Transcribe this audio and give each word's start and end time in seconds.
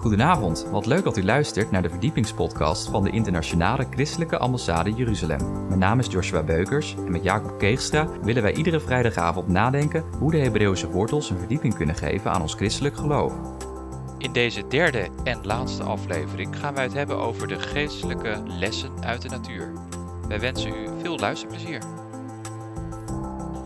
Goedenavond, 0.00 0.66
wat 0.70 0.86
leuk 0.86 1.04
dat 1.04 1.16
u 1.16 1.24
luistert 1.24 1.70
naar 1.70 1.82
de 1.82 1.90
verdiepingspodcast 1.90 2.88
van 2.88 3.04
de 3.04 3.10
Internationale 3.10 3.86
Christelijke 3.90 4.38
Ambassade 4.38 4.92
Jeruzalem. 4.92 5.66
Mijn 5.66 5.78
naam 5.78 5.98
is 5.98 6.06
Joshua 6.06 6.42
Beukers 6.42 6.94
en 6.94 7.10
met 7.10 7.22
Jacob 7.22 7.58
Keegstra 7.58 8.08
willen 8.22 8.42
wij 8.42 8.54
iedere 8.54 8.80
vrijdagavond 8.80 9.48
nadenken 9.48 10.04
hoe 10.18 10.30
de 10.30 10.38
Hebreeuwse 10.38 10.90
wortels 10.90 11.30
een 11.30 11.38
verdieping 11.38 11.74
kunnen 11.74 11.94
geven 11.94 12.30
aan 12.30 12.40
ons 12.40 12.54
christelijk 12.54 12.96
geloof. 12.96 13.34
In 14.18 14.32
deze 14.32 14.66
derde 14.68 15.08
en 15.24 15.46
laatste 15.46 15.82
aflevering 15.82 16.58
gaan 16.58 16.74
wij 16.74 16.84
het 16.84 16.92
hebben 16.92 17.16
over 17.16 17.48
de 17.48 17.58
geestelijke 17.58 18.42
lessen 18.46 19.04
uit 19.04 19.22
de 19.22 19.28
natuur. 19.28 19.72
Wij 20.28 20.40
wensen 20.40 20.70
u 20.70 20.88
veel 21.00 21.18
luisterplezier. 21.18 21.82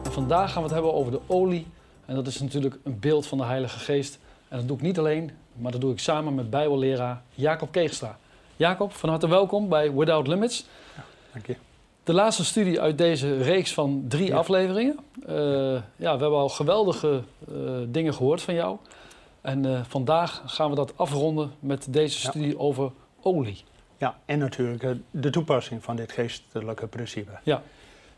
En 0.04 0.12
vandaag 0.12 0.52
gaan 0.52 0.62
we 0.62 0.68
het 0.68 0.74
hebben 0.74 0.94
over 0.94 1.12
de 1.12 1.20
olie. 1.26 1.66
En 2.06 2.14
dat 2.14 2.26
is 2.26 2.40
natuurlijk 2.40 2.78
een 2.84 2.98
beeld 2.98 3.26
van 3.26 3.38
de 3.38 3.44
Heilige 3.44 3.78
Geest. 3.78 4.18
En 4.54 4.60
dat 4.60 4.68
doe 4.68 4.76
ik 4.76 4.82
niet 4.82 4.98
alleen, 4.98 5.30
maar 5.56 5.72
dat 5.72 5.80
doe 5.80 5.92
ik 5.92 5.98
samen 5.98 6.34
met 6.34 6.50
Bijbelleraar 6.50 7.22
Jacob 7.34 7.72
Keegstra. 7.72 8.18
Jacob, 8.56 8.92
van 8.92 9.08
harte 9.08 9.28
welkom 9.28 9.68
bij 9.68 9.92
Without 9.94 10.26
Limits. 10.26 10.66
Ja, 10.96 11.04
dank 11.32 11.46
je. 11.46 11.56
De 12.04 12.12
laatste 12.12 12.44
studie 12.44 12.80
uit 12.80 12.98
deze 12.98 13.36
reeks 13.42 13.74
van 13.74 14.04
drie 14.08 14.26
Ja. 14.26 14.36
afleveringen. 14.36 14.98
Eh, 15.26 15.34
ja, 15.74 15.82
we 15.96 16.06
hebben 16.06 16.30
al 16.38 16.48
geweldige 16.48 17.22
eh, 17.48 17.54
dingen 17.88 18.14
gehoord 18.14 18.42
van 18.42 18.54
jou. 18.54 18.76
En 19.40 19.64
eh, 19.64 19.80
vandaag 19.88 20.42
gaan 20.46 20.70
we 20.70 20.76
dat 20.76 20.92
afronden 20.98 21.52
met 21.60 21.86
deze 21.90 22.22
Ja. 22.22 22.30
studie 22.30 22.58
over 22.58 22.90
olie. 23.22 23.64
Ja, 23.96 24.18
en 24.24 24.38
natuurlijk 24.38 24.84
de 25.10 25.30
toepassing 25.30 25.84
van 25.84 25.96
dit 25.96 26.12
geestelijke 26.12 26.86
principe. 26.86 27.30
Ja. 27.42 27.62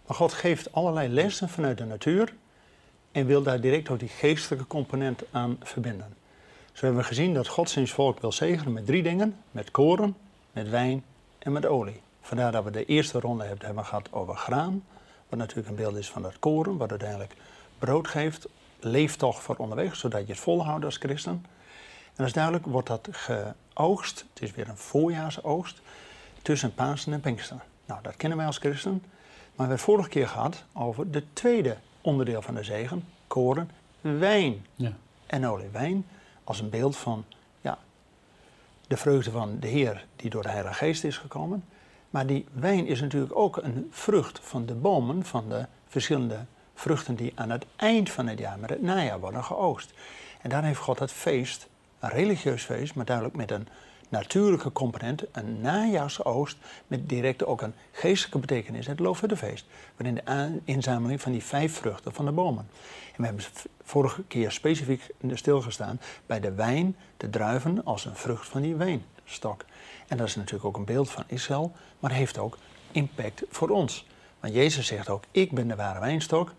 Maar 0.07 0.17
God 0.17 0.33
geeft 0.33 0.73
allerlei 0.73 1.09
lessen 1.09 1.49
vanuit 1.49 1.79
de 1.79 1.85
natuur 1.85 2.35
en 3.13 3.27
wil 3.27 3.43
daar 3.43 3.61
direct 3.61 3.91
ook 3.91 3.99
die 3.99 4.09
geestelijke 4.09 4.67
component 4.67 5.23
aan 5.31 5.57
verbinden. 5.63 6.25
Zo 6.77 6.85
hebben 6.85 7.03
we 7.03 7.09
gezien 7.09 7.35
dat 7.35 7.49
God 7.49 7.71
zijn 7.71 7.89
volk 7.89 8.21
wil 8.21 8.33
zegenen 8.33 8.73
met 8.73 8.87
drie 8.87 9.03
dingen: 9.03 9.37
met 9.51 9.71
koren, 9.71 10.17
met 10.53 10.69
wijn 10.69 11.05
en 11.39 11.53
met 11.53 11.67
olie. 11.67 12.01
Vandaar 12.21 12.53
dat 12.53 12.65
we 12.65 12.71
de 12.71 12.85
eerste 12.85 13.21
ronde 13.21 13.45
hebben, 13.45 13.85
gehad 13.85 14.13
over 14.13 14.37
graan, 14.37 14.85
wat 15.29 15.39
natuurlijk 15.39 15.69
een 15.69 15.75
beeld 15.75 15.97
is 15.97 16.11
van 16.11 16.25
het 16.25 16.39
koren, 16.39 16.77
wat 16.77 16.91
uiteindelijk 16.91 17.35
brood 17.79 18.09
geeft, 18.09 18.49
leeft 18.81 19.19
toch 19.19 19.43
voor 19.43 19.57
onderweg, 19.57 19.97
zodat 19.97 20.27
je 20.27 20.33
het 20.33 20.43
volhoudt 20.43 20.85
als 20.85 20.97
christen. 20.97 21.33
En 21.33 22.15
dat 22.15 22.27
is 22.27 22.33
duidelijk, 22.33 22.67
wordt 22.67 22.89
dat 22.89 23.09
geoogst, 23.11 24.25
het 24.35 24.43
is 24.43 24.51
weer 24.51 24.69
een 24.69 24.77
voorjaarsoogst, 24.77 25.81
tussen 26.43 26.75
Pasen 26.75 27.13
en 27.13 27.21
Pinksteren. 27.21 27.63
Nou, 27.87 28.03
dat 28.03 28.17
kennen 28.17 28.39
wij 28.39 28.47
als 28.47 28.59
christen. 28.59 28.93
Maar 28.93 29.01
we 29.51 29.57
hebben 29.57 29.77
het 29.77 29.85
vorige 29.85 30.09
keer 30.09 30.29
gehad 30.29 30.65
over 30.73 31.11
de 31.11 31.23
tweede 31.33 31.77
onderdeel 32.01 32.43
van 32.43 32.55
de 32.55 32.63
zegen, 32.63 33.05
koren, 33.27 33.71
wijn 34.01 34.67
Ja. 34.75 34.93
en 35.27 35.47
olie. 35.47 35.69
Wijn 35.73 36.05
als 36.47 36.61
een 36.61 36.71
beeld 36.71 36.97
van 36.97 37.25
ja, 37.61 37.79
de 38.87 38.97
vreugde 38.97 39.31
van 39.31 39.57
de 39.61 39.67
Heer 39.67 40.07
die 40.17 40.31
door 40.31 40.43
de 40.43 40.49
Heilige 40.49 40.75
Geest 40.75 41.05
is 41.05 41.19
gekomen. 41.19 41.65
Maar 42.11 42.27
die 42.27 42.47
wijn 42.53 42.87
is 42.87 43.01
natuurlijk 43.01 43.37
ook 43.37 43.57
een 43.57 43.89
vrucht 43.91 44.41
van 44.43 44.67
de 44.67 44.75
bomen, 44.75 45.25
van 45.25 45.49
de 45.49 45.67
verschillende 45.87 46.39
vruchten 46.75 47.15
die 47.15 47.33
aan 47.35 47.51
het 47.51 47.67
eind 47.77 48.11
van 48.11 48.27
het 48.27 48.39
jaar, 48.39 48.59
met 48.59 48.71
het 48.71 48.83
najaar, 48.83 49.21
worden 49.21 49.45
geoogst. 49.45 49.93
En 50.43 50.51
daar 50.51 50.65
heeft 50.65 50.81
God 50.81 50.99
het 50.99 51.13
feest, 51.13 51.69
een 51.99 52.11
religieus 52.11 52.63
feest, 52.63 52.95
maar 52.95 53.05
duidelijk 53.05 53.37
met 53.37 53.51
een 53.51 53.69
natuurlijke 54.09 54.73
component, 54.73 55.25
een 55.33 55.61
najaarsoogst, 55.61 56.57
met 56.87 57.09
direct 57.09 57.45
ook 57.45 57.63
een 57.63 57.75
geestelijke 57.93 58.39
betekenis, 58.39 58.87
het 58.87 58.99
Loofhuttenfeest, 58.99 59.67
waarin 59.97 60.15
de 60.25 60.61
inzameling 60.65 61.21
van 61.21 61.33
die 61.33 61.45
vijf 61.45 61.75
vruchten 61.75 62.13
van 62.13 62.25
de 62.25 62.33
bomen. 62.33 62.69
En 63.07 63.17
we 63.17 63.25
hebben 63.25 63.45
vorige 63.83 64.23
keer 64.23 64.51
specifiek 64.51 65.11
stilgestaan 65.33 66.01
bij 66.27 66.41
de 66.41 66.53
wijn, 66.53 66.97
de 67.17 67.31
druiven, 67.31 67.85
als 67.85 68.05
een 68.05 68.17
vrucht 68.17 68.49
van 68.49 68.63
die 68.63 68.75
wijnstok. 68.75 69.65
En 70.09 70.17
dat 70.17 70.27
is 70.27 70.37
natuurlijk 70.37 70.65
ook 70.65 70.77
een 70.77 70.85
beeld 70.85 71.11
van 71.11 71.25
Israël, 71.27 71.73
maar 72.01 72.11
heeft 72.11 72.39
ook 72.39 72.59
impact 72.93 73.43
voor 73.51 73.69
ons. 73.69 74.07
Want 74.41 74.55
Jezus 74.55 74.87
zegt 74.87 75.09
ook, 75.09 75.25
ik 75.31 75.53
ben 75.53 75.69
de 75.69 75.77
ware 75.77 76.01
wijnstok 76.01 76.53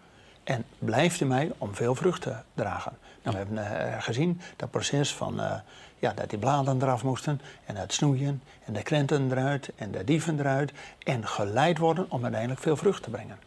en 0.44 0.66
blijft 0.80 1.22
in 1.22 1.28
mij 1.28 1.52
om 1.58 1.76
veel 1.76 1.96
vrucht 1.96 2.22
te 2.22 2.36
dragen. 2.54 2.98
Nou, 3.24 3.38
we 3.38 3.44
hebben 3.44 3.92
eh, 3.92 4.02
gezien 4.02 4.42
dat 4.56 4.72
proces 4.72 5.14
van 5.14 5.40
eh, 5.40 5.60
ja, 6.00 6.14
dat 6.14 6.30
die 6.30 6.40
bladeren 6.40 6.82
eraf 6.82 7.04
moesten 7.04 7.42
en 7.66 7.76
het 7.76 7.94
snoeien 7.94 8.44
en 8.66 8.74
de 8.74 8.84
krenten 8.84 9.32
eruit 9.32 9.72
en 9.76 9.92
de 9.92 10.04
dieven 10.04 10.40
eruit 10.40 10.72
en 11.04 11.28
geleid 11.28 11.78
worden 11.78 12.06
om 12.10 12.24
uiteindelijk 12.24 12.62
veel 12.62 12.78
vrucht 12.78 13.04
te 13.04 13.10
brengen. 13.10 13.40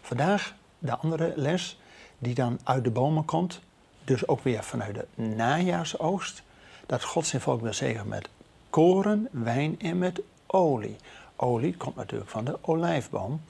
Vandaag 0.00 0.54
de 0.78 0.96
andere 0.96 1.32
les 1.36 1.80
die 2.18 2.34
dan 2.34 2.58
uit 2.64 2.84
de 2.84 2.90
bomen 2.90 3.24
komt, 3.24 3.60
dus 4.04 4.28
ook 4.28 4.42
weer 4.42 4.64
vanuit 4.64 4.94
de 4.94 5.22
najaarsoogst, 5.22 6.42
dat 6.86 7.04
God 7.04 7.26
zijn 7.26 7.42
volk 7.42 7.60
wil 7.60 7.74
zegenen 7.74 8.08
met 8.08 8.28
koren, 8.70 9.28
wijn 9.30 9.80
en 9.80 9.98
met 9.98 10.20
olie. 10.46 10.96
Olie 11.36 11.76
komt 11.76 11.96
natuurlijk 11.96 12.30
van 12.30 12.44
de 12.44 12.58
olijfboom, 12.60 13.40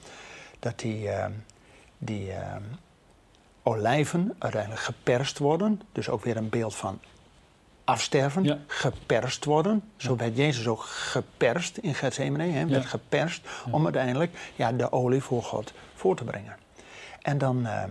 dat 0.59 0.79
die, 0.79 1.09
eh, 1.09 1.25
die 1.97 2.31
eh, 2.31 2.55
olijven 3.63 4.35
uiteindelijk 4.37 4.81
geperst 4.81 5.37
worden, 5.37 5.81
dus 5.91 6.09
ook 6.09 6.23
weer 6.23 6.37
een 6.37 6.49
beeld 6.49 6.75
van 6.75 6.99
afsterven, 7.89 8.43
Ja. 8.43 8.57
geperst 8.67 9.45
worden. 9.45 9.83
Zo 9.97 10.15
werd 10.15 10.37
Jezus 10.37 10.67
ook 10.67 10.81
geperst 10.83 11.77
in 11.77 11.95
Gethsemane, 11.95 12.43
hè, 12.43 12.65
werd 12.67 12.83
Ja. 12.83 12.89
geperst 12.89 13.47
om 13.71 13.83
uiteindelijk 13.83 14.51
ja, 14.55 14.71
de 14.71 14.91
olie 14.91 15.21
voor 15.21 15.43
God 15.43 15.73
voor 15.95 16.15
te 16.15 16.23
brengen. 16.23 16.55
En 17.21 17.37
dan 17.37 17.65
eh, 17.65 17.83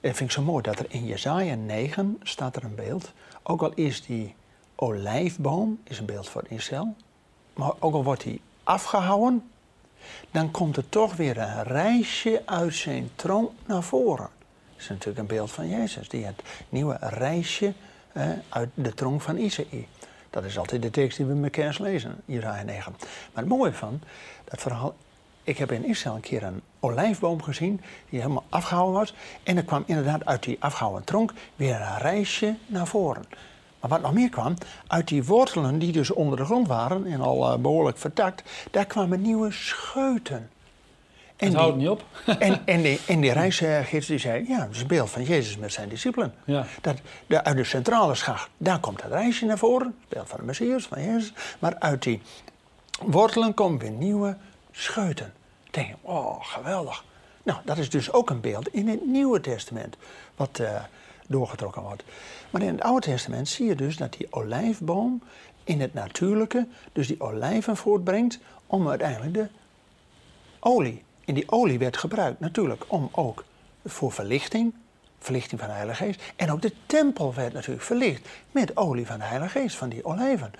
dat 0.00 0.16
vind 0.16 0.20
ik 0.20 0.30
zo 0.30 0.42
mooi 0.42 0.62
dat 0.62 0.78
er 0.78 0.86
in 0.88 1.06
Jezaja 1.06 1.54
9 1.54 2.18
staat 2.22 2.56
er 2.56 2.64
een 2.64 2.74
beeld. 2.74 3.12
Ook 3.42 3.62
al 3.62 3.72
is 3.74 4.02
die 4.06 4.34
olijfboom 4.74 5.80
is 5.84 5.98
een 5.98 6.04
beeld 6.06 6.28
voor 6.28 6.44
Israël, 6.48 6.94
maar 7.54 7.72
ook 7.78 7.94
al 7.94 8.04
wordt 8.04 8.22
die 8.22 8.40
afgehouden, 8.64 9.50
dan 10.30 10.50
komt 10.50 10.76
er 10.76 10.88
toch 10.88 11.16
weer 11.16 11.38
een 11.38 11.62
reisje 11.62 12.42
uit 12.44 12.74
zijn 12.74 13.10
troon 13.14 13.50
naar 13.66 13.82
voren. 13.82 14.28
Dat 14.72 14.78
is 14.82 14.88
natuurlijk 14.88 15.18
een 15.18 15.26
beeld 15.36 15.50
van 15.50 15.68
Jezus, 15.68 16.08
die 16.08 16.24
het 16.24 16.42
nieuwe 16.68 16.96
reisje 17.00 17.72
uit 18.48 18.68
de 18.74 18.94
troon 18.94 19.20
van 19.20 19.36
Isaïe. 19.36 19.86
Dat 20.30 20.44
is 20.44 20.58
altijd 20.58 20.82
de 20.82 20.90
tekst 20.90 21.16
die 21.16 21.26
we 21.26 21.34
met 21.34 21.78
lezen, 21.78 22.16
Jezaja 22.24 22.62
9. 22.62 22.92
Maar 22.98 23.42
het 23.42 23.46
mooie 23.46 23.72
van 23.72 24.00
dat 24.44 24.60
verhaal, 24.60 24.94
ik 25.42 25.58
heb 25.58 25.72
in 25.72 25.84
Israël 25.84 26.14
een 26.14 26.20
keer 26.20 26.42
een 26.42 26.62
olijfboom 26.80 27.42
gezien 27.42 27.80
die 28.08 28.20
helemaal 28.20 28.44
afgehouden 28.48 28.94
was. 28.94 29.14
En 29.42 29.56
er 29.56 29.64
kwam 29.64 29.82
inderdaad 29.86 30.24
uit 30.24 30.42
die 30.42 30.56
afgehouden 30.60 31.04
tronk 31.04 31.32
weer 31.56 31.80
een 31.80 31.98
reisje 31.98 32.54
naar 32.66 32.86
voren. 32.86 33.24
Maar 33.80 33.90
wat 33.90 34.00
nog 34.00 34.12
meer 34.12 34.28
kwam, 34.28 34.54
uit 34.86 35.08
die 35.08 35.24
wortelen 35.24 35.78
die 35.78 35.92
dus 35.92 36.10
onder 36.10 36.38
de 36.38 36.44
grond 36.44 36.66
waren 36.66 37.06
en 37.06 37.20
al 37.20 37.52
eh, 37.52 37.58
behoorlijk 37.58 37.98
vertakt, 37.98 38.42
daar 38.70 38.86
kwamen 38.86 39.22
nieuwe 39.22 39.50
scheuten. 39.50 40.50
En 41.40 41.46
Het 41.46 41.56
houdt 41.56 41.76
niet 41.76 41.88
op. 41.88 42.04
en, 42.38 42.66
en, 42.66 42.82
die, 42.82 43.00
en 43.06 43.20
die 43.20 43.32
reisgids 43.32 44.06
die 44.06 44.18
zei, 44.18 44.44
ja, 44.48 44.58
dat 44.58 44.74
is 44.74 44.80
een 44.80 44.86
beeld 44.86 45.10
van 45.10 45.22
Jezus 45.22 45.56
met 45.56 45.72
zijn 45.72 45.88
discipelen. 45.88 46.34
Ja. 46.44 46.66
Dat, 46.80 46.96
de, 47.26 47.44
uit 47.44 47.56
de 47.56 47.64
centrale 47.64 48.14
schacht, 48.14 48.50
daar 48.56 48.80
komt 48.80 49.02
het 49.02 49.12
reisje 49.12 49.46
naar 49.46 49.58
voren, 49.58 49.86
het 49.86 50.08
beeld 50.08 50.28
van 50.28 50.38
de 50.38 50.44
Messias, 50.44 50.86
van 50.86 51.04
Jezus. 51.04 51.32
Maar 51.58 51.78
uit 51.78 52.02
die 52.02 52.22
wortelen 53.04 53.54
komen 53.54 53.78
weer 53.78 53.90
nieuwe 53.90 54.36
scheuten. 54.70 55.32
Denk, 55.70 55.94
oh, 56.00 56.44
geweldig. 56.44 57.04
Nou, 57.42 57.58
dat 57.64 57.78
is 57.78 57.90
dus 57.90 58.12
ook 58.12 58.30
een 58.30 58.40
beeld 58.40 58.68
in 58.68 58.88
het 58.88 59.06
Nieuwe 59.06 59.40
Testament, 59.40 59.96
wat 60.36 60.58
eh, 60.58 60.82
doorgetrokken 61.26 61.82
wordt. 61.82 62.02
Maar 62.50 62.62
in 62.62 62.72
het 62.72 62.82
Oude 62.82 63.06
Testament 63.06 63.48
zie 63.48 63.66
je 63.66 63.74
dus 63.74 63.96
dat 63.96 64.12
die 64.12 64.26
olijfboom 64.30 65.22
in 65.64 65.80
het 65.80 65.94
natuurlijke, 65.94 66.66
dus 66.92 67.06
die 67.06 67.20
olijven 67.20 67.76
voortbrengt, 67.76 68.38
om 68.66 68.88
uiteindelijk 68.88 69.34
de 69.34 69.48
olie. 70.60 71.02
En 71.30 71.36
die 71.36 71.50
olie 71.50 71.78
werd 71.78 71.96
gebruikt 71.96 72.40
natuurlijk 72.40 72.84
om 72.86 73.08
ook 73.12 73.44
voor 73.84 74.12
verlichting, 74.12 74.74
verlichting 75.18 75.60
van 75.60 75.68
de 75.68 75.74
Heilige 75.74 76.04
Geest. 76.04 76.22
En 76.36 76.52
ook 76.52 76.62
de 76.62 76.72
tempel 76.86 77.34
werd 77.34 77.52
natuurlijk 77.52 77.82
verlicht 77.82 78.28
met 78.50 78.76
olie 78.76 79.06
van 79.06 79.18
de 79.18 79.24
Heilige 79.24 79.58
Geest, 79.58 79.76
van 79.76 79.88
die 79.88 80.04
olijven. 80.04 80.52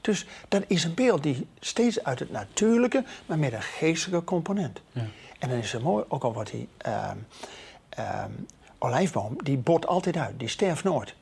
Dus 0.00 0.26
dat 0.48 0.64
is 0.66 0.84
een 0.84 0.94
beeld 0.94 1.22
die 1.22 1.46
steeds 1.60 2.04
uit 2.04 2.18
het 2.18 2.30
natuurlijke, 2.30 3.04
maar 3.26 3.38
met 3.38 3.52
een 3.52 3.62
geestelijke 3.62 4.24
component. 4.24 4.80
Ja. 4.92 5.04
En 5.38 5.48
dan 5.48 5.58
is 5.58 5.72
het 5.72 5.82
mooi, 5.82 6.04
ook 6.08 6.24
al 6.24 6.32
wordt 6.32 6.50
die 6.50 6.68
ehm, 6.76 7.16
ehm, 7.88 8.30
olijfboom, 8.78 9.36
die 9.42 9.56
bot 9.58 9.86
altijd 9.86 10.16
uit, 10.16 10.38
die 10.38 10.48
sterft 10.48 10.84
nooit. 10.84 11.14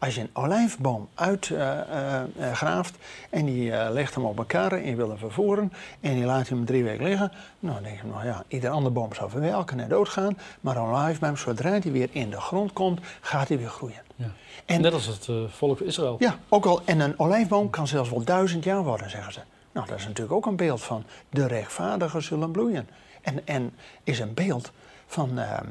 Als 0.00 0.14
je 0.14 0.20
een 0.20 0.30
olijfboom 0.32 1.08
uitgraaft 1.14 2.94
en 3.30 3.44
die 3.44 3.72
eh, 3.72 3.90
legt 3.92 4.14
hem 4.14 4.24
op 4.24 4.38
elkaar 4.38 4.72
en 4.72 4.86
je 4.86 4.94
wil 4.96 5.08
hem 5.08 5.18
vervoeren 5.18 5.72
en 6.00 6.16
je 6.16 6.24
laat 6.24 6.48
hem 6.48 6.64
drie 6.64 6.84
weken 6.84 7.04
liggen, 7.04 7.32
nou, 7.58 7.74
dan 7.74 7.82
denk 7.82 8.00
je, 8.00 8.06
nou 8.06 8.24
ja, 8.26 8.42
ieder 8.48 8.70
andere 8.70 8.94
boom 8.94 9.14
zou 9.14 9.30
verwelken 9.30 9.80
en 9.80 9.88
doodgaan, 9.88 10.38
maar 10.60 10.76
een 10.76 10.82
olijfboom, 10.82 11.36
zodra 11.36 11.70
hij 11.70 11.92
weer 11.92 12.08
in 12.12 12.30
de 12.30 12.40
grond 12.40 12.72
komt, 12.72 13.00
gaat 13.20 13.48
hij 13.48 13.58
weer 13.58 13.68
groeien. 13.68 14.02
Ja. 14.16 14.30
En- 14.64 14.80
Net 14.80 14.92
als 14.92 15.06
het 15.06 15.28
eh, 15.28 15.36
volk 15.48 15.80
Israël. 15.80 16.16
Ja, 16.18 16.38
ook 16.48 16.66
al, 16.66 16.80
en 16.84 17.00
een 17.00 17.18
olijfboom 17.18 17.70
kan 17.70 17.86
zelfs 17.86 18.10
wel 18.10 18.24
duizend 18.24 18.64
jaar 18.64 18.82
worden, 18.84 19.10
zeggen 19.10 19.32
ze. 19.32 19.40
Nou, 19.72 19.86
dat 19.86 19.98
is 19.98 20.04
natuurlijk 20.06 20.32
ook 20.36 20.46
een 20.46 20.56
beeld 20.56 20.82
van 20.82 21.04
de 21.30 21.46
rechtvaardigen 21.46 22.22
zullen 22.22 22.50
bloeien. 22.50 22.88
En, 23.20 23.46
en 23.46 23.72
is 24.04 24.18
een 24.18 24.34
beeld 24.34 24.72
van 25.06 25.38
ehm, 25.38 25.66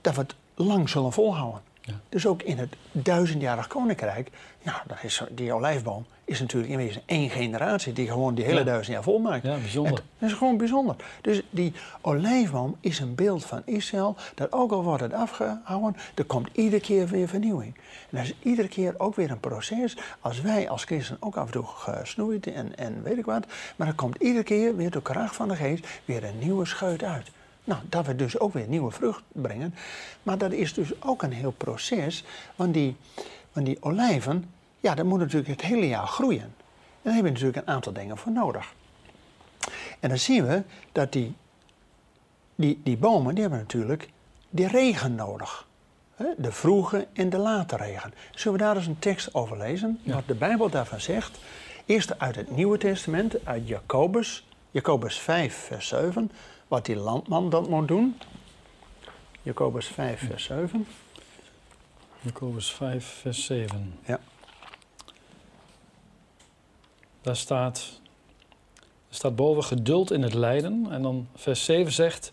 dat 0.00 0.14
we 0.14 0.20
het 0.20 0.34
lang 0.54 0.88
zullen 0.88 1.12
volhouden. 1.12 1.60
Dus 2.08 2.26
ook 2.26 2.42
in 2.42 2.58
het 2.58 2.76
duizendjarig 2.92 3.66
koninkrijk, 3.66 4.30
dat 4.86 4.98
is, 5.02 5.22
die 5.30 5.52
olijfboom 5.52 6.06
is 6.24 6.40
natuurlijk 6.40 6.72
in 6.72 6.78
wezen 6.78 7.02
één 7.06 7.30
generatie 7.30 7.92
die 7.92 8.08
gewoon 8.08 8.34
die 8.34 8.44
hele 8.44 8.58
Ja. 8.58 8.64
duizend 8.64 8.94
jaar 8.94 9.02
volmaakt. 9.02 9.42
Ja, 9.42 9.56
bijzonder. 9.56 9.92
En 9.98 10.04
dat 10.18 10.30
is 10.30 10.36
gewoon 10.36 10.56
bijzonder. 10.56 10.96
Dus 11.20 11.42
die 11.50 11.72
olijfboom 12.00 12.76
is 12.80 12.98
een 12.98 13.14
beeld 13.14 13.44
van 13.44 13.62
Israël, 13.64 14.16
dat 14.34 14.52
ook 14.52 14.72
al 14.72 14.82
wordt 14.82 15.02
het 15.02 15.12
afgehouden, 15.12 15.96
er 16.14 16.24
komt 16.24 16.48
iedere 16.52 16.82
keer 16.82 17.06
weer 17.06 17.28
vernieuwing. 17.28 17.74
En 18.10 18.16
dat 18.16 18.24
is 18.24 18.34
iedere 18.42 18.68
keer 18.68 18.94
ook 18.98 19.14
weer 19.14 19.30
een 19.30 19.40
proces, 19.40 19.96
als 20.20 20.40
wij 20.40 20.68
als 20.68 20.84
christen 20.84 21.16
ook 21.20 21.36
af 21.36 21.46
en 21.46 21.52
toe 21.52 21.64
gesnoeid 21.66 22.46
en, 22.46 22.76
en 22.76 23.02
weet 23.02 23.18
ik 23.18 23.24
wat, 23.24 23.46
maar 23.76 23.86
er 23.86 23.94
komt 23.94 24.16
iedere 24.22 24.44
keer 24.44 24.76
weer 24.76 24.90
door 24.90 25.02
kracht 25.02 25.36
van 25.36 25.48
de 25.48 25.56
geest 25.56 25.86
weer 26.04 26.24
een 26.24 26.38
nieuwe 26.38 26.64
scheut 26.66 27.02
uit. 27.02 27.30
Nou, 27.64 27.80
dat 27.88 28.06
we 28.06 28.16
dus 28.16 28.38
ook 28.38 28.52
weer 28.52 28.68
nieuwe 28.68 28.90
vrucht 28.90 29.22
brengen. 29.32 29.74
Maar 30.22 30.38
dat 30.38 30.52
is 30.52 30.74
dus 30.74 31.02
ook 31.02 31.22
een 31.22 31.32
heel 31.32 31.50
proces, 31.56 32.24
want 32.56 32.74
die, 32.74 32.96
want 33.52 33.66
die 33.66 33.76
olijven, 33.80 34.50
ja, 34.80 34.94
dat 34.94 35.04
moet 35.04 35.18
natuurlijk 35.18 35.50
het 35.50 35.60
hele 35.60 35.88
jaar 35.88 36.06
groeien. 36.06 36.42
En 36.42 36.52
daar 37.02 37.14
heb 37.14 37.24
je 37.24 37.30
natuurlijk 37.30 37.56
een 37.56 37.74
aantal 37.74 37.92
dingen 37.92 38.16
voor 38.16 38.32
nodig. 38.32 38.74
En 40.00 40.08
dan 40.08 40.18
zien 40.18 40.46
we 40.46 40.62
dat 40.92 41.12
die, 41.12 41.34
die, 42.54 42.80
die 42.82 42.96
bomen, 42.96 43.32
die 43.34 43.42
hebben 43.42 43.60
natuurlijk 43.60 44.08
die 44.50 44.66
regen 44.66 45.14
nodig. 45.14 45.68
De 46.36 46.52
vroege 46.52 47.06
en 47.12 47.30
de 47.30 47.38
late 47.38 47.76
regen. 47.76 48.14
Zullen 48.34 48.58
we 48.58 48.64
daar 48.64 48.76
eens 48.76 48.86
een 48.86 48.98
tekst 48.98 49.34
over 49.34 49.58
lezen? 49.58 50.00
Ja. 50.02 50.14
Wat 50.14 50.26
de 50.26 50.34
Bijbel 50.34 50.70
daarvan 50.70 51.00
zegt. 51.00 51.38
Eerst 51.86 52.18
uit 52.18 52.36
het 52.36 52.50
Nieuwe 52.56 52.78
Testament, 52.78 53.46
uit 53.46 53.68
Jacobus. 53.68 54.46
Jacobus 54.70 55.18
5, 55.18 55.54
vers 55.54 55.88
7. 55.88 56.30
Wat 56.70 56.86
die 56.86 56.96
landman 56.96 57.50
dat 57.50 57.68
moet 57.68 57.88
doen. 57.88 58.18
Jacobus 59.42 59.86
5, 59.86 60.26
vers 60.26 60.44
7. 60.44 60.86
Jacobus 62.20 62.72
5, 62.72 63.04
vers 63.20 63.44
7. 63.44 63.98
Ja. 64.06 64.20
Daar 67.20 67.36
staat, 67.36 68.00
er 69.08 69.14
staat 69.14 69.36
boven 69.36 69.64
geduld 69.64 70.10
in 70.10 70.22
het 70.22 70.34
lijden. 70.34 70.86
En 70.90 71.02
dan 71.02 71.28
vers 71.34 71.64
7 71.64 71.92
zegt... 71.92 72.32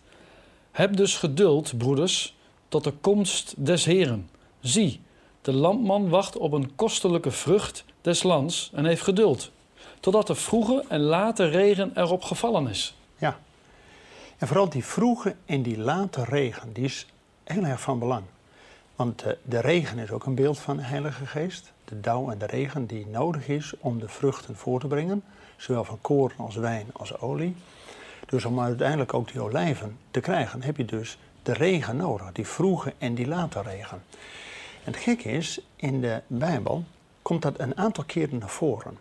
Heb 0.72 0.96
dus 0.96 1.16
geduld, 1.16 1.78
broeders, 1.78 2.36
tot 2.68 2.84
de 2.84 2.92
komst 2.92 3.54
des 3.58 3.86
Heren. 3.86 4.30
Zie, 4.60 5.02
de 5.42 5.54
landman 5.54 6.10
wacht 6.10 6.38
op 6.38 6.52
een 6.52 6.76
kostelijke 6.76 7.32
vrucht 7.32 7.86
des 8.02 8.24
lands 8.24 8.72
en 8.74 8.86
heeft 8.86 9.04
geduld. 9.04 9.52
Totdat 10.00 10.28
de 10.28 10.36
vroege 10.36 10.84
en 10.88 11.00
late 11.00 11.46
regen 11.46 11.92
erop 11.96 12.24
gevallen 12.24 12.68
is. 12.68 12.97
En 14.38 14.48
vooral 14.48 14.70
die 14.70 14.86
vroege 14.86 15.36
en 15.46 15.62
die 15.62 15.78
late 15.78 16.24
regen, 16.24 16.74
die 16.74 16.84
is 16.84 17.08
heel 17.44 17.64
erg 17.64 17.82
van 17.82 18.00
belang. 18.00 18.24
Want 18.96 19.22
eh, 19.22 19.34
de 19.44 19.60
regen 19.60 20.00
is 20.00 20.12
ook 20.12 20.26
een 20.26 20.36
beeld 20.36 20.60
van 20.60 20.78
de 20.78 20.84
Heilige 20.84 21.26
Geest. 21.26 21.74
De 21.86 22.00
dauw 22.00 22.32
en 22.32 22.38
de 22.38 22.46
regen 22.46 22.86
die 22.86 23.08
nodig 23.08 23.48
is 23.48 23.74
om 23.80 24.00
de 24.00 24.10
vruchten 24.10 24.56
voor 24.56 24.80
te 24.80 24.88
brengen. 24.88 25.24
Zowel 25.56 25.84
van 25.84 26.02
koren 26.02 26.38
als 26.38 26.56
wijn 26.56 26.88
als 26.94 27.20
olie. 27.20 27.56
Dus 28.26 28.46
om 28.46 28.60
uiteindelijk 28.60 29.14
ook 29.14 29.32
die 29.32 29.42
olijven 29.42 29.98
te 30.12 30.20
krijgen, 30.20 30.62
heb 30.62 30.78
je 30.78 30.86
dus 30.86 31.18
de 31.44 31.54
regen 31.54 31.98
nodig. 31.98 32.32
Die 32.32 32.48
vroege 32.48 32.94
en 32.98 33.16
die 33.16 33.28
late 33.28 33.62
regen. 33.62 34.04
En 34.84 34.92
het 34.92 35.02
gekke 35.02 35.30
is, 35.30 35.62
in 35.76 36.02
de 36.02 36.22
Bijbel 36.28 36.84
komt 37.22 37.42
dat 37.42 37.60
een 37.60 37.78
aantal 37.78 38.04
keren 38.04 38.38
naar 38.38 38.50
voren. 38.50 38.98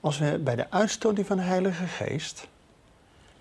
Als 0.00 0.18
we 0.18 0.40
bij 0.44 0.56
de 0.56 0.70
uitstorting 0.70 1.26
van 1.26 1.36
de 1.36 1.42
Heilige 1.42 1.86
Geest, 1.86 2.48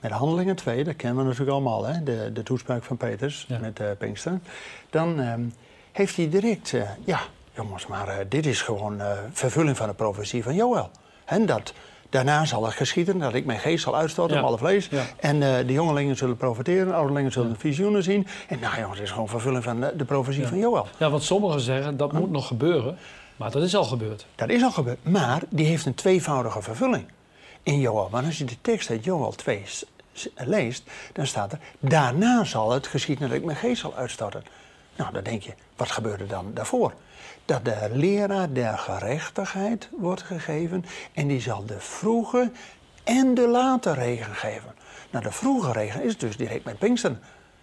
met 0.04 0.12
Handelingen 0.12 0.56
2, 0.56 0.84
dat 0.84 0.96
kennen 0.96 1.18
we 1.18 1.24
natuurlijk 1.24 1.52
allemaal, 1.52 1.86
hè? 1.86 2.04
De, 2.04 2.30
de 2.34 2.44
toespraak 2.44 2.84
van 2.84 2.98
Peters 2.98 3.46
Ja. 3.48 3.58
met 3.60 3.80
eh 3.80 3.88
Pinksteren. 3.98 4.44
Dan 4.90 5.20
ehm, 5.20 5.42
heeft 5.92 6.16
hij 6.16 6.30
direct, 6.30 6.74
eh, 6.74 6.82
ja, 7.06 7.20
jongens, 7.56 7.88
maar 7.88 8.08
eh, 8.08 8.26
dit 8.30 8.46
is 8.46 8.62
gewoon 8.62 9.02
vervulling 9.32 9.78
van 9.78 9.88
de 9.88 9.94
profetie 9.94 10.44
van 10.44 10.56
Joël. 10.56 10.90
En 11.26 11.46
dat 11.46 11.74
daarna 12.10 12.46
zal 12.46 12.66
het 12.66 12.74
geschieden 12.74 13.20
dat 13.20 13.34
ik 13.34 13.46
mijn 13.46 13.60
geest 13.60 13.84
zal 13.84 13.96
uitstorten 13.96 14.36
Ja. 14.36 14.42
op 14.42 14.48
alle 14.48 14.58
vlees. 14.58 14.88
Ja. 14.88 15.04
En 15.20 15.40
de 15.40 15.74
jongelingen 15.74 16.16
zullen 16.18 16.38
profiteren, 16.38 16.88
de 16.88 16.94
ouderlingen 16.94 17.32
zullen 17.32 17.56
visioenen 17.60 18.04
zien. 18.04 18.28
En 18.48 18.60
nou 18.60 18.76
jongens, 18.80 18.98
het 18.98 19.08
is 19.08 19.14
gewoon 19.14 19.30
vervulling 19.30 19.64
van 19.64 19.80
de, 19.80 19.94
de 19.98 20.06
profetie 20.06 20.48
van 20.48 20.58
Joël. 20.58 20.88
Ja, 20.98 21.10
want 21.10 21.24
sommigen 21.24 21.60
zeggen 21.60 21.98
dat 21.98 22.12
moet 22.12 22.32
nog 22.32 22.48
gebeuren. 22.48 22.98
Maar 23.36 23.52
dat 23.52 23.64
is 23.64 23.76
al 23.76 23.84
gebeurd. 23.84 24.26
Dat 24.36 24.50
is 24.50 24.64
al 24.64 24.72
gebeurd, 24.72 24.98
maar 25.04 25.42
die 25.50 25.66
heeft 25.66 25.86
een 25.86 25.94
tweevoudige 25.94 26.62
vervulling 26.62 27.06
in 27.64 27.80
Joel. 27.80 28.08
Maar 28.12 28.26
als 28.26 28.38
je 28.38 28.44
de 28.46 28.62
tekst 28.62 28.90
uit 28.90 29.04
Joel 29.04 29.32
2 29.32 29.62
s- 29.66 29.78
s- 29.78 29.86
leest, 30.36 30.84
dan 31.14 31.28
staat 31.28 31.52
er... 31.52 31.60
Daarna 31.80 32.44
zal 32.44 32.72
het 32.72 32.88
geschieden 32.88 33.28
dat 33.30 33.38
ik 33.38 33.46
mijn 33.46 33.58
geest 33.58 33.82
zal 33.82 33.96
uitstorten. 33.96 34.44
Nou, 34.96 35.14
dan 35.14 35.24
denk 35.24 35.42
je, 35.42 35.54
wat 35.76 35.92
gebeurde 35.92 36.26
dan 36.26 36.52
daarvoor? 36.54 36.94
Dat 37.46 37.66
de 37.66 37.90
leraar 37.92 38.54
der 38.54 38.78
gerechtigheid 38.78 39.90
wordt 39.92 40.22
gegeven... 40.22 40.86
en 41.14 41.28
die 41.28 41.42
zal 41.42 41.66
de 41.66 41.80
vroege 41.80 42.52
en 43.04 43.34
de 43.34 43.48
late 43.48 43.94
regen 43.94 44.36
geven. 44.36 44.74
Nou, 45.10 45.24
de 45.24 45.32
vroege 45.32 45.72
regen 45.72 46.04
is 46.04 46.18
dus 46.18 46.38
direct 46.38 46.64
met 46.64 46.78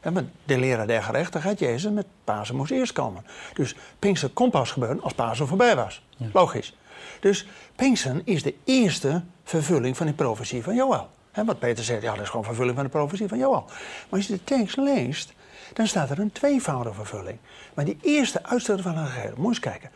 want 0.03 0.29
de 0.45 0.59
leraar 0.59 0.87
der 0.87 1.03
gerechtigheid, 1.03 1.59
Jezus, 1.59 1.93
met 1.93 2.07
Pasen 2.25 2.57
moest 2.57 2.71
eerst 2.71 2.93
komen. 2.93 3.25
Dus 3.55 3.75
Pinksteren 3.99 4.35
kon 4.35 4.51
pas 4.51 4.71
gebeuren 4.71 5.03
als 5.03 5.13
Pasen 5.13 5.47
voorbij 5.47 5.77
was. 5.77 6.03
Logisch. 6.33 6.77
Dus 7.21 7.47
Pinksteren 7.77 8.23
is 8.25 8.43
de 8.43 8.55
eerste 8.65 9.23
vervulling 9.45 9.97
van 9.97 10.07
die 10.07 10.15
profetie 10.15 10.63
van 10.63 10.75
Joël. 10.75 11.09
Hè, 11.33 11.45
wat 11.45 11.59
Peter 11.59 11.85
zegt, 11.85 12.03
ja, 12.03 12.13
dat 12.15 12.23
is 12.23 12.29
gewoon 12.29 12.45
vervulling 12.45 12.75
van 12.75 12.85
de 12.85 12.91
profetie 12.91 13.29
van 13.29 13.39
Joël. 13.39 13.65
Maar 13.67 14.19
als 14.19 14.27
je 14.27 14.33
de 14.33 14.45
tekst 14.45 14.77
leest, 14.77 15.33
dan 15.73 15.87
staat 15.87 16.11
er 16.11 16.19
een 16.19 16.33
tweevoudige 16.33 16.95
vervulling. 16.95 17.39
Maar 17.75 17.85
die 17.85 17.99
eerste 18.03 18.45
uitstorting 18.45 18.87
van 18.87 18.97
de 18.97 19.01
Heilige 19.01 19.27
Geest, 19.27 19.39
moet 19.39 19.49
eens 19.49 19.61
kijken. 19.61 19.91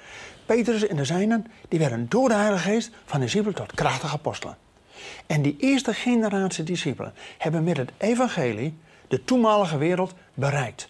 Petrus 0.47 0.87
en 0.87 0.97
de 0.97 1.05
zijnen, 1.05 1.47
die 1.69 1.79
werden 1.79 2.09
door 2.09 2.29
de 2.29 2.35
Heilige 2.35 2.69
Geest 2.69 2.91
van 3.05 3.21
discipelen 3.21 3.55
tot 3.55 3.75
krachtige 3.75 4.15
apostelen. 4.15 4.57
En 5.27 5.43
die 5.43 5.57
eerste 5.59 5.95
generatie 5.95 6.65
discipelen 6.65 7.13
hebben 7.39 7.65
met 7.65 7.77
het 7.77 7.91
evangelie 7.99 8.79
de 9.09 9.25
toenmalige 9.25 9.79
wereld 9.79 10.15
bereikt. 10.35 10.89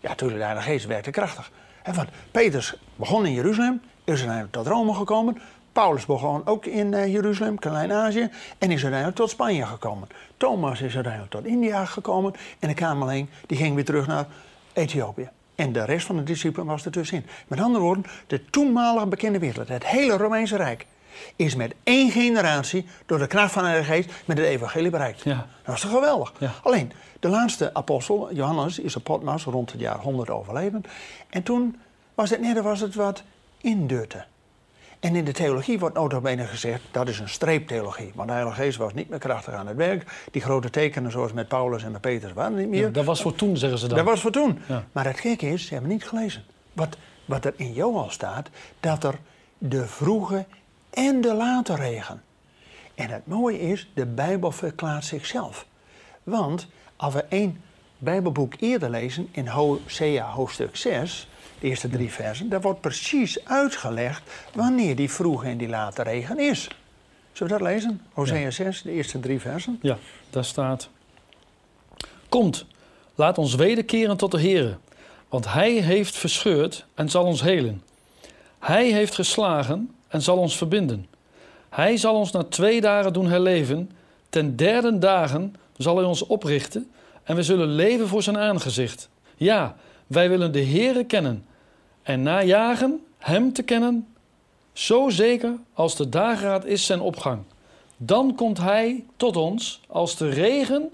Ja, 0.00 0.08
natuurlijk, 0.08 0.38
de 0.38 0.44
Heilige 0.44 0.70
Geest 0.70 0.86
werkte 0.86 1.10
krachtig. 1.10 1.50
En 1.82 1.94
want 1.94 2.08
Petrus 2.30 2.76
begon 2.96 3.26
in 3.26 3.32
Jeruzalem, 3.32 3.80
is 4.04 4.12
uiteindelijk 4.12 4.52
tot 4.52 4.66
Rome 4.66 4.94
gekomen. 4.94 5.40
Paulus 5.74 6.06
begon 6.06 6.46
ook 6.46 6.66
in 6.66 6.94
eh, 6.94 7.12
Jeruzalem, 7.12 7.58
Klein-Azië, 7.58 8.30
en 8.58 8.70
is 8.70 8.82
uiteindelijk 8.82 9.16
tot 9.16 9.30
Spanje 9.30 9.66
gekomen. 9.66 10.08
Thomas 10.36 10.80
is 10.80 10.94
uiteindelijk 10.94 11.32
tot 11.32 11.44
India 11.44 11.84
gekomen 11.84 12.32
en 12.58 12.68
de 12.68 12.74
Kamerling 12.74 13.28
die 13.46 13.56
ging 13.56 13.74
weer 13.74 13.84
terug 13.84 14.06
naar 14.06 14.26
Ethiopië. 14.72 15.28
En 15.54 15.72
de 15.72 15.84
rest 15.84 16.06
van 16.06 16.16
de 16.16 16.22
discipelen 16.22 16.66
was 16.66 16.84
er 16.84 16.90
tussenin. 16.90 17.26
Met 17.46 17.60
andere 17.60 17.84
woorden, 17.84 18.04
de 18.26 18.44
toenmalige 18.44 19.06
bekende 19.06 19.38
wereld, 19.38 19.68
het 19.68 19.86
hele 19.86 20.16
Romeinse 20.16 20.56
Rijk, 20.56 20.86
is 21.36 21.54
met 21.54 21.74
één 21.82 22.10
generatie 22.10 22.86
door 23.06 23.18
de 23.18 23.26
kracht 23.26 23.52
van 23.52 23.62
de 23.62 23.68
Heilige 23.68 23.92
Geest 23.92 24.10
met 24.24 24.38
het 24.38 24.46
evangelie 24.46 24.90
bereikt. 24.90 25.22
Ja. 25.22 25.46
Dat 25.64 25.74
is 25.74 25.80
toch 25.80 25.90
geweldig? 25.90 26.32
Ja. 26.38 26.52
Alleen, 26.62 26.92
de 27.20 27.28
laatste 27.28 27.74
apostel, 27.74 28.34
Johannes, 28.34 28.78
is 28.78 28.96
op 28.96 29.04
Potmas 29.04 29.44
rond 29.44 29.72
het 29.72 29.80
jaar 29.80 29.98
100 29.98 30.30
overleden. 30.30 30.84
En 31.30 31.42
toen 31.42 31.76
was 32.14 32.30
het 32.30 32.40
net 32.40 32.60
was 32.60 32.80
het 32.80 32.94
wat 32.94 33.22
indutte. 33.60 34.24
En 35.04 35.16
in 35.16 35.24
de 35.24 35.32
theologie 35.32 35.78
wordt 35.78 35.94
notabene 35.94 36.44
gezegd, 36.44 36.80
dat 36.90 37.08
is 37.08 37.18
een 37.18 37.28
streeptheologie. 37.28 38.12
Want 38.14 38.28
de 38.28 38.34
Heilige 38.34 38.60
Geest 38.60 38.78
was 38.78 38.94
niet 38.94 39.08
meer 39.08 39.18
krachtig 39.18 39.54
aan 39.54 39.66
het 39.66 39.76
werk. 39.76 40.26
Die 40.30 40.42
grote 40.42 40.70
tekenen 40.70 41.10
zoals 41.10 41.32
met 41.32 41.48
Paulus 41.48 41.84
en 41.84 41.92
met 41.92 42.00
Petrus 42.00 42.32
waren 42.32 42.56
niet 42.56 42.68
meer. 42.68 42.80
Ja, 42.80 42.88
dat 42.88 43.04
was 43.04 43.22
voor 43.22 43.34
toen, 43.34 43.56
zeggen 43.56 43.78
ze 43.78 43.86
dan. 43.86 43.96
Dat 43.96 44.06
was 44.06 44.20
voor 44.20 44.30
toen. 44.30 44.58
Ja. 44.68 44.84
Maar 44.92 45.04
het 45.04 45.20
gekke 45.20 45.48
is, 45.48 45.66
ze 45.66 45.72
hebben 45.72 45.90
niet 45.90 46.04
gelezen. 46.04 46.44
Wat, 46.72 46.96
wat 47.24 47.44
er 47.44 47.52
in 47.56 47.72
Joel 47.72 48.10
staat, 48.10 48.48
dat 48.80 49.04
er 49.04 49.18
de 49.58 49.86
vroege 49.86 50.44
en 50.90 51.20
de 51.20 51.34
late 51.34 51.74
regen. 51.74 52.22
En 52.94 53.08
het 53.08 53.26
mooie 53.26 53.60
is, 53.60 53.90
de 53.94 54.06
Bijbel 54.06 54.50
verklaart 54.50 55.04
zichzelf. 55.04 55.66
Want 56.22 56.66
als 56.96 57.14
we 57.14 57.24
één 57.28 57.62
Bijbelboek 57.98 58.54
eerder 58.58 58.90
lezen, 58.90 59.28
in 59.30 59.48
Hosea 59.48 60.30
hoofdstuk 60.30 60.76
6, 60.76 61.28
de 61.64 61.70
eerste 61.70 61.88
drie 61.88 62.12
versen, 62.12 62.48
daar 62.48 62.60
wordt 62.60 62.80
precies 62.80 63.44
uitgelegd 63.44 64.22
wanneer 64.54 64.96
die 64.96 65.10
vroege 65.10 65.46
en 65.46 65.58
die 65.58 65.68
late 65.68 66.02
regen 66.02 66.38
is. 66.38 66.68
Zullen 67.32 67.52
we 67.52 67.58
dat 67.58 67.68
lezen? 67.68 68.00
Hosea 68.12 68.50
6, 68.50 68.82
de 68.82 68.90
eerste 68.90 69.20
drie 69.20 69.40
versen. 69.40 69.78
Ja, 69.82 69.98
daar 70.30 70.44
staat... 70.44 70.88
Komt, 72.28 72.66
laat 73.14 73.38
ons 73.38 73.54
wederkeren 73.54 74.16
tot 74.16 74.30
de 74.30 74.40
Heere, 74.40 74.76
want 75.28 75.52
Hij 75.52 75.72
heeft 75.72 76.16
verscheurd 76.16 76.86
en 76.94 77.08
zal 77.08 77.24
ons 77.24 77.42
helen. 77.42 77.82
Hij 78.58 78.90
heeft 78.90 79.14
geslagen 79.14 79.94
en 80.08 80.22
zal 80.22 80.36
ons 80.36 80.56
verbinden. 80.56 81.06
Hij 81.68 81.96
zal 81.96 82.14
ons 82.14 82.30
na 82.30 82.42
twee 82.42 82.80
dagen 82.80 83.12
doen 83.12 83.26
herleven. 83.26 83.90
Ten 84.28 84.56
derde 84.56 84.98
dagen 84.98 85.54
zal 85.76 85.96
Hij 85.96 86.04
ons 86.04 86.26
oprichten 86.26 86.90
en 87.22 87.36
we 87.36 87.42
zullen 87.42 87.68
leven 87.68 88.08
voor 88.08 88.22
Zijn 88.22 88.38
aangezicht. 88.38 89.08
Ja, 89.36 89.76
wij 90.06 90.28
willen 90.28 90.52
de 90.52 90.64
Heere 90.64 91.04
kennen 91.04 91.44
en 92.04 92.22
najagen 92.22 93.04
Hem 93.18 93.52
te 93.52 93.62
kennen, 93.62 94.06
zo 94.72 95.08
zeker 95.08 95.56
als 95.72 95.96
de 95.96 96.08
dageraad 96.08 96.64
is 96.64 96.86
zijn 96.86 97.00
opgang. 97.00 97.42
Dan 97.96 98.34
komt 98.34 98.58
Hij 98.58 99.04
tot 99.16 99.36
ons 99.36 99.80
als 99.86 100.16
de 100.16 100.28
regen, 100.28 100.90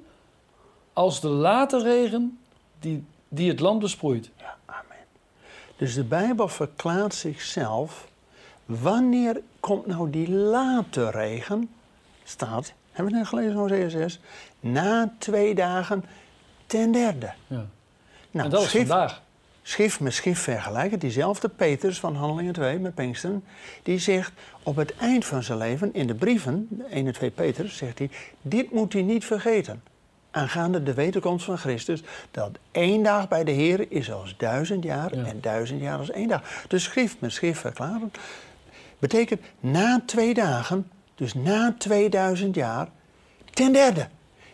als 0.93 1.21
de 1.21 1.29
late 1.29 1.83
regen 1.83 2.39
die, 2.81 3.05
die 3.29 3.51
het 3.51 3.61
land 3.61 3.79
besproeit. 3.79 4.31
Ja, 4.39 4.57
amen. 4.65 5.05
Dus 5.77 5.95
de 5.95 6.05
Bijbel 6.05 6.49
verklaart 6.49 7.15
zichzelf. 7.15 8.09
Wanneer 8.65 9.41
komt 9.61 9.87
nou 9.87 10.11
die 10.11 10.31
late 10.31 11.11
regen? 11.11 11.71
Staat, 12.25 12.73
hebben 12.93 13.13
we 13.13 13.19
net 13.19 13.29
gelezen 13.29 13.51
in 13.51 13.57
Hosea 13.57 13.89
6, 13.89 14.21
na 14.61 15.15
twee 15.19 15.55
dagen 15.55 16.05
ten 16.67 16.93
derde. 16.93 17.33
Ja. 17.47 17.67
Nou, 18.31 18.45
en 18.45 18.51
dat 18.51 18.63
is 18.63 18.71
vandaag. 18.71 19.23
Schrift 19.63 20.01
met 20.01 20.15
schrift 20.15 20.41
vergelijken. 20.41 20.99
Diezelfde 20.99 21.49
Peters 21.49 22.01
van 22.01 22.17
Handelingen 22.17 22.53
2 22.53 22.79
met 22.79 22.95
Pinksteren, 22.95 23.45
die 23.83 23.99
zegt 23.99 24.33
op 24.63 24.77
het 24.77 24.97
eind 24.97 25.25
van 25.25 25.43
zijn 25.43 25.59
leven, 25.59 25.95
in 25.95 26.07
de 26.07 26.15
brieven, 26.15 26.67
de 26.71 26.85
1 26.85 27.07
en 27.07 27.13
2 27.13 27.31
Peters, 27.31 27.77
zegt 27.77 27.99
hij, 27.99 28.11
dit 28.43 28.71
moet 28.73 28.93
hij 28.93 29.03
niet 29.03 29.25
vergeten. 29.25 29.83
Aangaande 30.31 30.83
de 30.83 30.95
wederkomst 30.95 31.45
van 31.45 31.59
Christus, 31.59 32.03
dat 32.31 32.51
één 32.71 33.03
dag 33.03 33.29
bij 33.29 33.45
de 33.45 33.51
Heer 33.51 33.93
is 33.93 34.13
als 34.13 34.35
duizend 34.37 34.85
jaar 34.85 35.17
Ja. 35.17 35.25
en 35.25 35.41
duizend 35.41 35.81
jaar 35.81 35.99
als 35.99 36.11
één 36.11 36.29
dag. 36.29 36.65
Dus 36.69 36.83
schrift 36.83 37.21
met 37.21 37.33
schrift 37.33 37.61
verklaren 37.61 38.13
betekent 39.01 39.41
na 39.61 40.03
twee 40.07 40.35
dagen, 40.35 40.91
dus 41.15 41.35
na 41.35 41.75
2000 41.79 42.55
jaar, 42.55 42.89
ten 43.51 43.73
derde. 43.73 44.09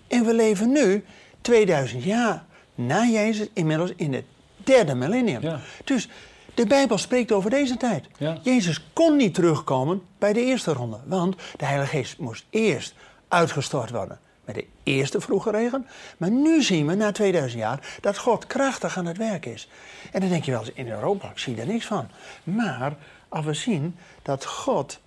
En 0.09 0.25
we 0.25 0.35
leven 0.35 0.73
nu 0.73 1.05
2000 1.41 2.03
jaar 2.03 2.45
na 2.75 3.05
Jezus 3.05 3.49
inmiddels 3.53 3.93
in 3.97 4.15
het 4.15 4.25
derde 4.67 4.95
millennium. 4.95 5.43
Ja. 5.43 5.61
Dus 5.85 6.09
de 6.55 6.67
Bijbel 6.67 6.99
spreekt 6.99 7.33
over 7.33 7.51
deze 7.51 7.77
tijd. 7.77 8.07
Ja. 8.19 8.39
Jezus 8.43 8.85
kon 8.93 9.17
niet 9.17 9.35
terugkomen 9.35 10.03
bij 10.19 10.33
de 10.33 10.45
eerste 10.45 10.73
ronde, 10.73 10.99
want 11.05 11.37
de 11.57 11.65
Heilige 11.65 11.97
Geest 11.97 12.19
moest 12.19 12.45
eerst 12.51 12.95
uitgestort 13.29 13.91
worden 13.91 14.19
met 14.47 14.55
de 14.55 14.67
eerste 14.83 15.21
vroege 15.21 15.51
regen. 15.51 15.87
Maar 16.17 16.31
nu 16.31 16.63
zien 16.63 16.87
we 16.87 16.95
na 16.95 17.13
2000 17.13 17.61
jaar 17.61 17.99
dat 18.01 18.19
God 18.19 18.47
krachtig 18.47 18.99
aan 18.99 19.07
het 19.07 19.17
werk 19.17 19.47
is. 19.47 19.69
En 20.13 20.21
dan 20.21 20.29
denk 20.29 20.45
je 20.45 20.51
wel 20.51 20.61
eens, 20.61 20.71
in 20.75 20.89
Europa, 20.89 21.31
ik 21.31 21.39
zie 21.39 21.55
daar 21.55 21.67
niks 21.67 21.87
van. 21.87 22.09
Maar 22.45 22.97
als 23.29 23.45
we 23.45 23.55
zien 23.55 23.97
dat 24.23 24.45
God 24.45 24.99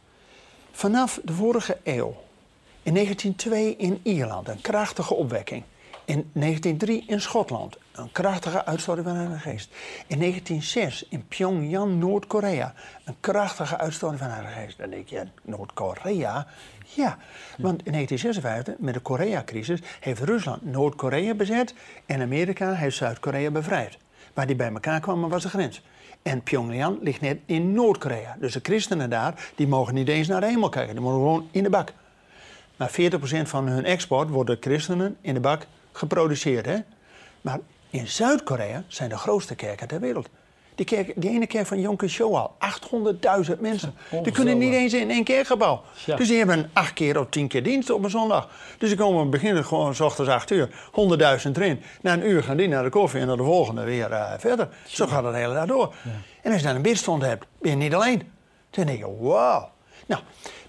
vanaf 0.72 1.20
de 1.24 1.34
vorige 1.34 1.78
eeuw, 1.84 2.24
in 2.84 2.94
1902 2.94 3.76
in 3.76 4.00
Ierland, 4.04 4.48
een 4.48 4.62
krachtige 4.62 5.14
opwekking. 5.14 5.64
In 6.06 6.30
1903 6.34 7.04
in 7.08 7.22
Schotland, 7.22 7.78
een 8.00 8.12
krachtige 8.12 8.66
uitstorting 8.66 9.08
van 9.08 9.16
Heilige 9.16 9.50
Geest. 9.50 9.70
In 10.08 10.20
1906 10.20 11.06
in 11.10 11.28
Pyongyang, 11.28 12.00
Noord-Korea, 12.00 12.74
een 13.06 13.16
krachtige 13.20 13.78
uitstorting 13.78 14.22
van 14.22 14.30
Heilige 14.30 14.60
Geest. 14.60 14.78
Dan 14.78 14.90
denk 14.90 15.08
je, 15.08 15.28
Noord-Korea? 15.42 16.48
Ja, 16.96 17.18
want 17.58 17.86
in 17.86 17.92
1956, 17.92 18.76
met 18.78 18.94
de 18.94 19.00
Korea-crisis, 19.00 19.80
heeft 20.00 20.22
Rusland 20.22 20.66
Noord-Korea 20.66 21.34
bezet 21.34 21.74
en 22.06 22.22
Amerika 22.22 22.74
heeft 22.74 22.96
Zuid-Korea 22.96 23.52
bevrijd. 23.52 23.98
Waar 24.34 24.48
die 24.48 24.56
bij 24.56 24.72
elkaar 24.72 25.00
kwamen 25.00 25.30
was 25.30 25.44
de 25.44 25.50
grens. 25.50 25.82
En 26.22 26.44
Pyongyang 26.44 26.98
ligt 27.02 27.22
net 27.22 27.40
in 27.46 27.74
Noord-Korea. 27.74 28.36
Dus 28.40 28.54
de 28.54 28.60
christenen 28.64 29.10
daar, 29.10 29.52
die 29.56 29.68
mogen 29.68 29.94
niet 29.94 30.08
eens 30.08 30.28
naar 30.28 30.42
de 30.42 30.48
hemel 30.48 30.70
kijken. 30.70 30.94
Die 30.94 31.04
mogen 31.04 31.20
gewoon 31.20 31.48
in 31.52 31.64
de 31.64 31.70
bak. 31.70 31.94
Maar 32.76 32.92
40% 32.92 32.94
van 33.44 33.68
hun 33.68 33.86
export 33.86 34.30
wordt 34.30 34.48
door 34.48 34.58
christenen 34.60 35.18
in 35.22 35.34
de 35.34 35.40
bak 35.40 35.66
geproduceerd. 35.92 36.66
Hè? 36.66 36.78
Maar 37.42 37.60
in 37.90 38.08
Zuid-Korea 38.08 38.84
zijn 38.88 39.10
de 39.10 39.18
grootste 39.18 39.56
kerken 39.56 39.88
ter 39.88 40.00
wereld. 40.00 40.30
Die, 40.80 40.88
kerk, 40.88 41.14
die 41.16 41.30
ene 41.30 41.48
kerk 41.48 41.68
van 41.68 41.80
Yom 41.80 41.98
Shoal, 42.08 42.56
800.000 43.46 43.60
mensen. 43.60 43.94
Die 44.24 44.32
kunnen 44.32 44.58
niet 44.58 44.74
eens 44.74 44.94
in 44.94 45.10
één 45.10 45.24
kerkgebouw. 45.24 45.82
Ja. 46.06 46.16
Dus 46.16 46.28
die 46.28 46.38
hebben 46.38 46.70
acht 46.74 46.94
keer 46.94 47.20
of 47.20 47.28
tien 47.30 47.48
keer 47.48 47.64
dienst 47.64 47.90
op 47.90 48.04
een 48.04 48.10
zondag. 48.10 48.50
Dus 48.78 48.90
die 48.90 48.98
komen 48.98 49.30
beginnen 49.30 49.66
gewoon 49.66 49.96
s 49.96 50.00
ochtends 50.00 50.32
8 50.32 50.52
uur, 50.52 50.70
100.000 50.70 51.52
erin. 51.54 51.82
Na 52.02 52.14
een 52.14 52.28
uur 52.28 52.44
gaan 52.44 52.58
die 52.58 52.68
naar 52.68 52.84
de 52.84 52.90
koffie 52.90 53.20
en 53.20 53.28
dan 53.28 53.38
de 53.38 53.44
volgende 53.44 53.84
weer 53.84 54.12
eh, 54.12 54.34
verder. 54.38 54.70
Zo 54.88 55.08
gaat 55.08 55.24
het 55.24 55.36
hele 55.36 55.54
dag 55.54 55.66
door. 55.66 55.96
En 56.42 56.52
als 56.52 56.62
je 56.62 56.68
dan 56.68 56.76
een 56.76 56.82
bidstond 56.82 57.22
hebt, 57.22 57.46
ben 57.62 57.72
je 57.72 57.78
niet 57.78 57.94
alleen. 57.94 58.32
Dan 58.70 58.86
denk 58.86 59.00
je, 59.00 59.18
wauw. 59.20 59.72
Nou, 60.06 60.22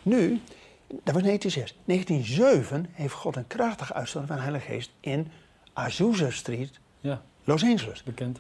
nu, 0.03 0.41
dat 0.87 1.15
was 1.15 1.23
1906. 1.23 1.77
1907 1.85 2.87
heeft 2.93 3.15
God 3.15 3.37
een 3.37 3.47
krachtige 3.47 3.95
uitstorting 3.95 4.33
van 4.33 4.37
de 4.37 4.51
Heilige 4.51 4.73
Geest 4.73 4.91
in 5.01 5.31
Azusa 5.73 6.31
Street, 6.31 6.81
Los 7.45 7.65
Angeles. 7.65 8.03
bekend. 8.03 8.39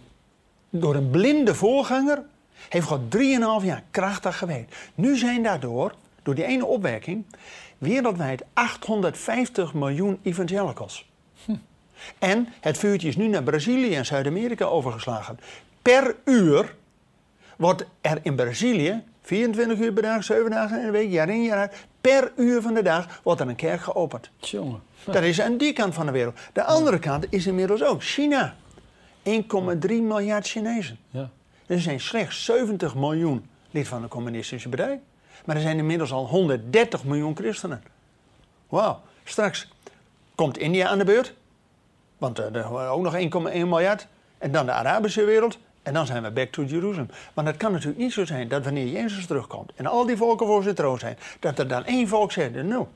Door 0.70 0.94
een 0.94 1.10
blinde 1.10 1.54
voorganger 1.54 2.22
heeft 2.68 2.86
God 2.86 3.00
3,5 3.16 3.64
jaar 3.64 3.82
krachtig 3.90 4.38
gewerkt. 4.38 4.76
Nu 4.94 5.16
zijn 5.16 5.42
daardoor, 5.42 5.94
door 6.22 6.34
die 6.34 6.44
ene 6.44 6.64
opwerking, 6.64 7.24
wereldwijd 7.78 8.44
850 8.52 9.74
miljoen 9.74 10.18
evangelicals. 10.22 11.08
En 12.18 12.48
het 12.60 12.78
vuurtje 12.78 13.08
is 13.08 13.16
nu 13.16 13.28
naar 13.28 13.42
Brazilië 13.42 13.94
en 13.94 14.06
Zuid-Amerika 14.06 14.64
overgeslagen. 14.64 15.40
Per 15.82 16.16
uur 16.24 16.74
wordt 17.56 17.84
er 18.00 18.18
in 18.22 18.36
Brazilië, 18.36 19.02
24 19.22 19.78
uur 19.78 19.92
per 19.92 20.02
dag, 20.02 20.24
7 20.24 20.50
dagen 20.50 20.78
in 20.78 20.84
de 20.84 20.90
week, 20.90 21.10
jaar 21.10 21.28
in 21.28 21.42
jaar 21.42 21.58
uit, 21.58 21.86
per 22.00 22.32
uur 22.36 22.62
van 22.62 22.74
de 22.74 22.82
dag 22.82 23.20
wordt 23.22 23.40
er 23.40 23.48
een 23.48 23.56
kerk 23.56 23.80
geopend. 23.80 24.30
Jongen. 24.38 24.82
Dat 25.04 25.22
is 25.22 25.40
aan 25.40 25.56
die 25.56 25.72
kant 25.72 25.94
van 25.94 26.06
de 26.06 26.12
wereld. 26.12 26.38
De 26.52 26.64
andere 26.64 26.98
kant 26.98 27.26
is 27.30 27.46
inmiddels 27.46 27.82
ook 27.82 28.02
China. 28.02 28.56
1,3 29.22 29.88
miljard 29.88 30.46
Chinezen. 30.46 30.98
Ja. 31.10 31.30
Er 31.66 31.80
zijn 31.80 32.00
slechts 32.00 32.44
70 32.44 32.94
miljoen 32.94 33.46
lid 33.70 33.88
van 33.88 34.02
de 34.02 34.08
communistische 34.08 34.68
partij. 34.68 35.00
Maar 35.44 35.56
er 35.56 35.62
zijn 35.62 35.78
inmiddels 35.78 36.12
al 36.12 36.26
130 36.26 37.04
miljoen 37.04 37.36
christenen. 37.36 37.82
Wauw. 38.68 39.00
Straks 39.24 39.68
komt 40.34 40.58
India 40.58 40.88
aan 40.88 40.98
de 40.98 41.04
beurt. 41.04 41.34
Want 42.18 42.38
er 42.38 42.56
er 42.56 42.88
ook 42.88 43.02
nog 43.02 43.14
1,1 43.14 43.20
miljard. 43.52 44.06
En 44.38 44.52
dan 44.52 44.66
de 44.66 44.72
Arabische 44.72 45.24
wereld. 45.24 45.58
En 45.82 45.92
dan 45.92 46.06
zijn 46.06 46.22
we 46.22 46.30
back 46.30 46.50
to 46.50 46.64
Jeruzalem. 46.64 47.08
Want 47.34 47.46
het 47.46 47.56
kan 47.56 47.72
natuurlijk 47.72 47.98
niet 47.98 48.12
zo 48.12 48.24
zijn 48.24 48.48
dat 48.48 48.64
wanneer 48.64 48.86
Jezus 48.86 49.26
terugkomt... 49.26 49.72
en 49.74 49.86
al 49.86 50.06
die 50.06 50.16
volken 50.16 50.46
voor 50.46 50.62
zijn 50.62 50.74
troon 50.74 50.98
zijn... 50.98 51.18
dat 51.40 51.58
er 51.58 51.68
dan 51.68 51.84
één 51.84 52.08
volk 52.08 52.32
zegt... 52.32 52.54
nou, 52.54 52.86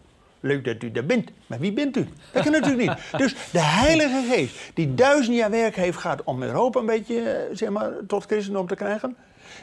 leuk 0.45 0.65
dat 0.65 0.83
u 0.83 0.91
er 0.93 1.07
bent. 1.07 1.31
Maar 1.47 1.59
wie 1.59 1.73
bent 1.73 1.97
u? 1.97 2.09
Dat 2.33 2.43
kan 2.43 2.53
natuurlijk 2.53 2.89
niet. 2.89 3.21
Dus 3.21 3.35
de 3.53 3.61
Heilige 3.61 4.25
Geest, 4.31 4.57
die 4.75 4.95
duizend 4.95 5.37
jaar 5.37 5.51
werk 5.51 5.77
heeft 5.77 5.99
gehad... 5.99 6.25
om 6.25 6.43
Europa 6.43 6.81
een 6.81 6.87
beetje 6.87 7.21
eh, 7.21 7.57
zeg 7.57 7.69
maar, 7.69 7.93
tot 8.07 8.25
christendom 8.25 8.67
te 8.67 8.75
krijgen... 8.75 9.17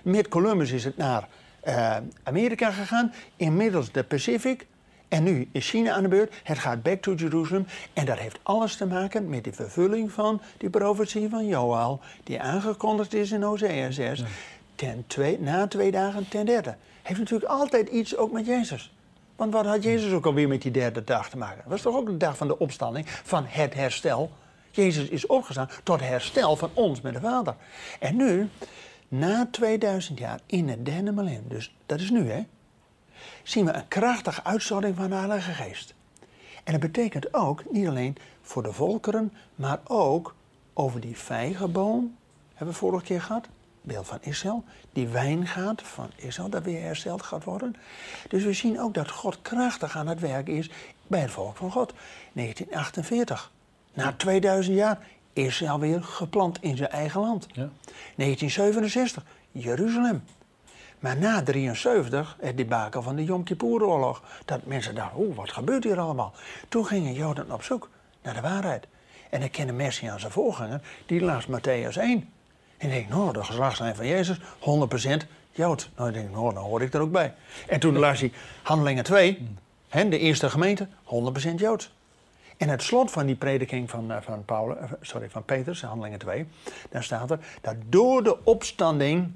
met 0.04 0.28
Columbus 0.28 0.72
is 0.72 0.84
het 0.84 0.98
naar 0.98 1.28
eh, 1.62 1.98
Amerika 2.24 2.72
gegaan. 2.72 3.14
Inmiddels 3.36 3.92
de 3.92 4.04
Pacific... 4.04 4.66
En 5.08 5.24
nu 5.24 5.48
is 5.52 5.70
China 5.70 5.92
aan 5.94 6.04
de 6.04 6.10
beurt. 6.10 6.34
Het 6.44 6.60
gaat 6.60 6.84
back 6.84 7.02
to 7.02 7.14
Jerusalem. 7.14 7.66
En 7.94 8.06
dat 8.06 8.18
heeft 8.18 8.40
alles 8.44 8.76
te 8.76 8.86
maken 8.86 9.30
met 9.30 9.44
de 9.44 9.54
vervulling 9.54 10.12
van 10.12 10.42
die 10.58 10.70
profetie 10.70 11.30
van 11.30 11.48
Joel. 11.48 12.00
Die 12.24 12.42
aangekondigd 12.42 13.14
is 13.14 13.32
in 13.32 13.42
Hosea 13.42 13.92
6. 13.92 14.24
Ten 14.76 15.04
twee, 15.08 15.40
na 15.40 15.68
twee 15.68 15.92
dagen 15.92 16.28
ten 16.30 16.46
derde. 16.46 16.76
Heeft 17.02 17.20
natuurlijk 17.20 17.52
altijd 17.52 17.90
iets 17.90 18.18
ook 18.18 18.32
met 18.32 18.46
Jezus. 18.46 18.92
Want 19.42 19.54
wat 19.54 19.66
had 19.66 19.84
Jezus 19.84 20.12
ook 20.12 20.26
alweer 20.26 20.48
met 20.48 20.62
die 20.62 20.72
derde 20.72 21.04
dag 21.04 21.30
te 21.30 21.38
maken? 21.38 21.58
Dat 21.58 21.72
was 21.72 21.82
toch 21.82 21.96
ook 21.96 22.06
de 22.06 22.18
dag 22.18 22.38
van 22.38 22.48
de 22.48 22.60
opstanding, 22.60 23.10
van 23.10 23.46
het 23.48 23.74
herstel. 23.74 24.32
Jezus 24.72 25.10
is 25.10 25.26
opgestaan 25.26 25.70
tot 25.84 26.00
herstel 26.00 26.56
van 26.56 26.70
ons 26.74 27.02
met 27.02 27.14
de 27.14 27.20
Vader. 27.20 27.56
En 28.00 28.16
nu, 28.16 28.50
na 29.08 29.48
2000 29.52 30.20
jaar, 30.20 30.40
in 30.46 30.70
het 30.70 30.86
derde 30.86 31.12
millennium, 31.12 31.48
dus 31.48 31.76
dat 31.86 32.00
is 32.00 32.10
nu 32.10 32.32
hè, 32.32 32.46
zien 33.44 33.66
we 33.66 33.72
een 33.72 33.88
krachtige 33.88 34.44
uitstorting 34.44 34.96
van 34.96 35.10
de 35.10 35.16
Heilige 35.16 35.52
Geest. 35.52 35.94
En 36.64 36.72
dat 36.72 36.82
betekent 36.82 37.34
ook, 37.34 37.64
niet 37.72 37.88
alleen 37.88 38.18
voor 38.42 38.64
de 38.64 38.74
volkeren, 38.74 39.34
maar 39.56 39.80
ook 39.84 40.36
over 40.74 41.00
die 41.00 41.18
vijgenboom, 41.18 42.18
hebben 42.50 42.74
we 42.74 42.80
vorige 42.80 43.06
keer 43.06 43.22
gehad, 43.22 43.48
beeld 43.82 44.08
van 44.08 44.18
Israël, 44.22 44.64
die 44.94 45.08
wijngaard 45.08 45.82
van 45.82 46.10
Israël, 46.16 46.50
dat 46.50 46.64
weer 46.64 46.82
hersteld 46.82 47.24
gaat 47.24 47.44
worden. 47.44 47.76
Dus 48.28 48.44
we 48.44 48.54
zien 48.54 48.80
ook 48.80 48.94
dat 48.94 49.12
God 49.12 49.42
krachtig 49.42 49.98
aan 49.98 50.08
het 50.08 50.20
werk 50.20 50.48
is 50.48 50.70
bij 51.08 51.20
het 51.20 51.32
volk 51.32 51.58
van 51.58 51.72
God. 51.72 51.94
1948, 52.34 53.52
na 53.94 54.14
2000 54.14 54.76
jaar, 54.76 55.00
Israël 55.34 55.80
weer 55.80 56.04
geplant 56.04 56.62
in 56.62 56.78
zijn 56.78 56.90
eigen 56.90 57.22
land. 57.22 57.48
Ja. 57.48 57.70
1967, 58.16 59.24
Jeruzalem. 59.52 60.24
Maar 61.00 61.18
na 61.18 61.44
73, 61.44 62.38
het 62.40 62.58
debakel 62.58 63.02
van 63.02 63.16
de 63.16 63.24
Yom 63.24 63.44
Kippur-oorlog, 63.44 64.24
dat 64.46 64.66
mensen 64.66 64.96
dachten, 64.96 65.20
oeh, 65.20 65.36
wat 65.36 65.52
gebeurt 65.52 65.84
hier 65.84 66.00
allemaal? 66.00 66.34
Toen 66.70 66.86
gingen 66.86 67.14
Joden 67.14 67.52
op 67.52 67.64
zoek 67.64 67.90
naar 68.22 68.34
de 68.34 68.42
waarheid. 68.42 68.88
En 69.30 69.40
dan 69.40 69.50
kende 69.50 69.74
Messiaanse 69.74 70.32
voorganger, 70.32 70.82
die 71.06 71.22
las 71.22 71.46
Matthäus 71.48 71.98
1. 71.98 72.30
En 72.82 72.88
ik 72.88 72.94
denk, 72.94 73.10
nou, 73.10 73.34
de 73.34 73.44
geslachtslijn 73.44 73.96
van 73.96 74.08
Jezus, 74.08 74.38
100% 74.40 74.42
Jood. 75.52 75.90
Nou, 75.96 76.10
ik 76.10 76.16
denk, 76.16 76.32
nou, 76.32 76.54
dan 76.54 76.64
hoor 76.64 76.82
ik 76.82 76.94
er 76.94 77.02
ook 77.02 77.12
bij. 77.12 77.34
En 77.68 77.80
toen 77.80 77.98
las 77.98 78.20
hij 78.20 78.32
Handelingen 78.64 79.04
2, 79.04 79.48
hè, 79.90 80.10
de 80.10 80.18
eerste 80.18 80.50
gemeente, 80.50 80.88
100% 81.04 81.56
Jood. 81.56 81.92
En 82.58 82.70
het 82.70 82.84
slot 82.84 83.12
van 83.12 83.26
die 83.26 83.36
prediking 83.36 83.90
van, 83.90 84.12
eh, 84.12 84.18
van, 84.22 84.46
Paulus, 84.46 84.78
eh, 84.78 84.92
sorry, 85.02 85.30
van 85.30 85.46
Petrus, 85.46 85.82
Handelingen 85.82 86.20
2, 86.20 86.48
daar 86.90 87.04
staat 87.04 87.32
er 87.32 87.40
dat 87.62 87.76
door 87.86 88.24
de 88.24 88.44
opstanding 88.44 89.32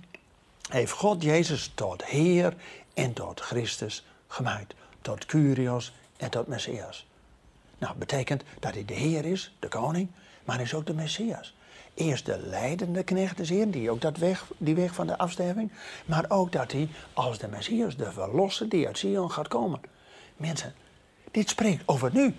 heeft 0.70 0.92
God 0.92 1.24
Jezus 1.24 1.72
tot 1.76 2.06
Heer 2.06 2.54
en 2.94 3.14
tot 3.14 3.40
Christus 3.40 4.06
gemaakt. 4.28 4.74
Tot 5.02 5.26
Curios 5.26 5.94
en 6.18 6.30
tot 6.30 6.48
Messias. 6.48 7.08
Nou, 7.78 7.96
betekent 7.98 8.44
dat 8.60 8.74
hij 8.74 8.86
de 8.86 8.94
Heer 8.94 9.26
is, 9.26 9.56
de 9.60 9.68
koning, 9.68 10.10
maar 10.44 10.56
hij 10.56 10.66
is 10.66 10.74
ook 10.74 10.86
de 10.86 10.94
Messias. 10.94 11.54
Eerst 11.96 12.26
de 12.26 12.40
leidende 12.40 13.04
knecht 13.04 13.40
is 13.40 13.50
Heer, 13.50 13.72
die 13.72 13.92
ook 13.92 14.02
dat 14.02 14.18
weg, 14.18 14.52
die 14.58 14.76
weg 14.76 14.94
van 14.94 15.08
de 15.08 15.18
afsterving. 15.18 15.72
Maar 16.06 16.26
ook 16.28 16.52
dat 16.52 16.72
hij 16.72 16.90
als 17.14 17.40
de 17.40 17.48
Messias, 17.48 17.96
de 17.96 18.12
verlosser 18.12 18.70
die 18.70 18.88
uit 18.88 18.98
Sion 18.98 19.32
gaat 19.32 19.48
komen. 19.48 19.80
Mensen, 20.38 20.74
dit 21.32 21.50
spreekt 21.50 21.84
over 21.86 22.10
nu. 22.14 22.36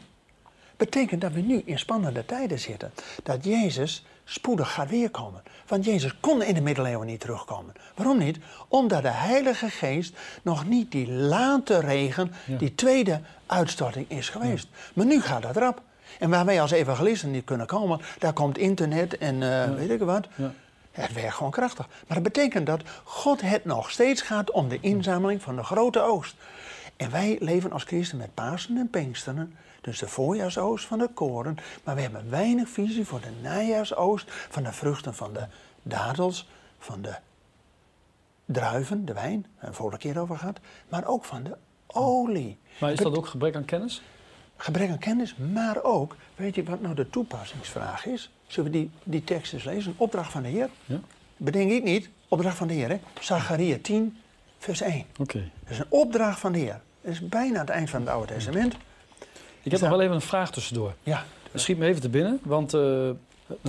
Betekent 0.77 1.21
dat 1.21 1.33
we 1.33 1.41
nu 1.41 1.63
in 1.65 1.79
spannende 1.79 2.25
tijden 2.25 2.59
zitten. 2.59 2.93
Dat 3.23 3.45
Jezus 3.45 4.05
spoedig 4.25 4.73
gaat 4.73 4.91
weerkomen. 4.91 5.43
Want 5.67 5.85
Jezus 5.85 6.21
kon 6.21 6.43
in 6.43 6.55
de 6.55 6.61
middeleeuwen 6.61 7.07
niet 7.07 7.21
terugkomen. 7.21 7.75
Waarom 7.95 8.19
niet? 8.19 8.39
Omdat 8.69 9.03
de 9.03 9.09
Heilige 9.09 9.71
Geest 9.71 10.17
nog 10.43 10.67
niet 10.67 10.91
die 10.91 11.11
late 11.13 11.79
regen, 11.79 12.33
die 12.59 12.75
tweede 12.75 13.21
uitstorting 13.47 14.11
is 14.11 14.29
geweest. 14.29 14.69
Maar 14.95 15.07
nu 15.07 15.21
gaat 15.21 15.43
dat 15.43 15.57
rap. 15.57 15.83
En 16.19 16.31
waar 16.31 16.45
wij 16.45 16.61
als 16.61 16.71
evangelisten 16.71 17.31
niet 17.31 17.45
kunnen 17.45 17.67
komen, 17.67 18.01
daar 18.19 18.33
komt 18.33 18.59
internet 18.59 19.19
en 19.19 19.35
uh, 19.35 19.75
weet 19.75 19.91
ik 19.91 20.01
wat. 20.01 20.27
Ja. 20.35 20.53
Het 20.91 21.13
werkt 21.13 21.35
gewoon 21.35 21.53
krachtig. 21.53 21.87
Maar 21.87 22.23
dat 22.23 22.33
betekent 22.33 22.67
dat 22.67 22.83
God 23.05 23.41
het 23.41 23.65
nog 23.65 23.91
steeds 23.91 24.23
gaat 24.23 24.51
om 24.51 24.69
de 24.69 24.79
inzameling 24.81 25.43
van 25.43 25.57
de 25.57 25.63
grote 25.63 26.01
oogst. 26.01 26.37
En 26.97 27.11
wij 27.11 27.37
leven 27.41 27.73
als 27.73 27.85
christen 27.85 28.19
met 28.19 28.35
Pasen 28.35 28.77
en 28.77 28.91
Pinksteren. 28.91 29.57
Dus 29.81 29.99
de 29.99 30.09
voorjaarsoogst 30.09 30.87
van 30.87 30.99
de 30.99 31.09
koren. 31.15 31.57
Maar 31.85 31.95
we 31.95 32.01
hebben 32.01 32.31
weinig 32.31 32.69
visie 32.69 33.07
voor 33.07 33.21
de 33.21 33.31
najaarsoogst 33.43 34.27
van 34.29 34.63
de 34.63 34.73
vruchten 34.73 35.15
van 35.15 35.33
de 35.33 35.47
dadels, 35.83 36.49
van 36.79 37.03
de 37.03 37.15
druiven, 38.45 39.05
de 39.05 39.13
wijn, 39.13 39.41
daar 39.41 39.51
hebben 39.53 39.71
we 39.71 39.77
vorige 39.77 39.99
keer 39.99 40.19
over 40.19 40.37
gehad. 40.37 40.59
Maar 40.89 41.07
ook 41.07 41.25
van 41.25 41.43
de 41.43 41.57
olie. 41.87 42.59
Maar 42.81 42.93
is 42.93 42.99
dat 42.99 43.17
ook 43.17 43.27
gebrek 43.27 43.57
aan 43.57 43.65
kennis? 43.65 44.03
Gebrek 44.57 44.91
aan 44.91 44.99
kennis, 44.99 45.35
maar 45.53 45.83
ook, 45.83 46.17
weet 46.37 46.55
je 46.55 46.65
wat 46.65 46.81
nou 46.81 46.95
de 46.95 47.11
toepassingsvraag 47.11 48.07
is? 48.07 48.31
Zullen 48.47 48.73
we 48.73 48.79
die, 48.79 48.91
die 49.03 49.25
tekst 49.25 49.53
eens 49.53 49.65
lezen? 49.65 49.91
Een 49.91 49.99
opdracht 49.99 50.33
van 50.33 50.43
de 50.43 50.49
Heer. 50.49 50.69
Ja. 50.85 51.01
Bedenk 51.37 51.71
ik 51.71 51.83
niet, 51.83 52.11
opdracht 52.29 52.57
van 52.57 52.67
de 52.67 52.75
Heer, 52.75 52.89
hè? 52.89 52.99
Zacharia 53.21 53.77
10, 53.83 54.19
vers 54.59 54.81
1. 54.81 55.05
Oké. 55.11 55.23
Okay. 55.23 55.51
Dat 55.63 55.71
is 55.71 55.79
een 55.79 55.87
opdracht 55.89 56.41
van 56.41 56.53
de 56.53 56.59
Heer. 56.59 56.81
Dat 57.01 57.13
is 57.13 57.29
bijna 57.29 57.61
het 57.61 57.69
eind 57.69 57.91
van 57.91 58.01
het 58.01 58.09
Oude 58.09 58.33
Testament. 58.33 58.75
Ik 59.63 59.71
heb 59.71 59.81
nog 59.81 59.91
wel 59.91 60.01
even 60.01 60.15
een 60.15 60.21
vraag 60.21 60.51
tussendoor. 60.51 60.95
Ja. 61.03 61.25
Schiet 61.55 61.79
me 61.79 61.87
even 61.87 62.01
te 62.01 62.09
binnen, 62.09 62.41
want 62.43 62.75
uh, 62.75 63.11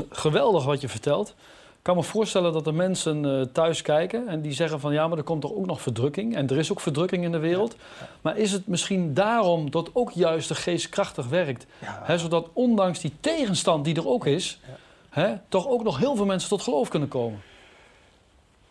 geweldig 0.09 0.65
wat 0.65 0.81
je 0.81 0.89
vertelt. 0.89 1.35
Ik 1.77 1.93
kan 1.93 1.95
me 1.95 2.03
voorstellen 2.03 2.53
dat 2.53 2.67
er 2.67 2.73
mensen 2.73 3.23
uh, 3.23 3.41
thuis 3.41 3.81
kijken 3.81 4.27
en 4.27 4.41
die 4.41 4.53
zeggen 4.53 4.79
van 4.79 4.93
ja, 4.93 5.07
maar 5.07 5.17
er 5.17 5.23
komt 5.23 5.41
toch 5.41 5.53
ook 5.53 5.65
nog 5.65 5.81
verdrukking. 5.81 6.35
En 6.35 6.49
er 6.49 6.57
is 6.57 6.71
ook 6.71 6.79
verdrukking 6.79 7.23
in 7.23 7.31
de 7.31 7.39
wereld. 7.39 7.75
Maar 8.21 8.37
is 8.37 8.51
het 8.51 8.67
misschien 8.67 9.13
daarom 9.13 9.71
dat 9.71 9.89
ook 9.93 10.11
juist 10.11 10.47
de 10.47 10.55
geest 10.55 10.89
krachtig 10.89 11.27
werkt? 11.27 11.65
Hè, 11.83 12.17
zodat 12.17 12.49
ondanks 12.53 12.99
die 12.99 13.13
tegenstand 13.19 13.85
die 13.85 13.95
er 13.95 14.07
ook 14.07 14.25
is, 14.25 14.59
hè, 15.09 15.33
toch 15.49 15.67
ook 15.67 15.83
nog 15.83 15.97
heel 15.97 16.15
veel 16.15 16.25
mensen 16.25 16.49
tot 16.49 16.61
geloof 16.61 16.89
kunnen 16.89 17.09
komen. 17.09 17.41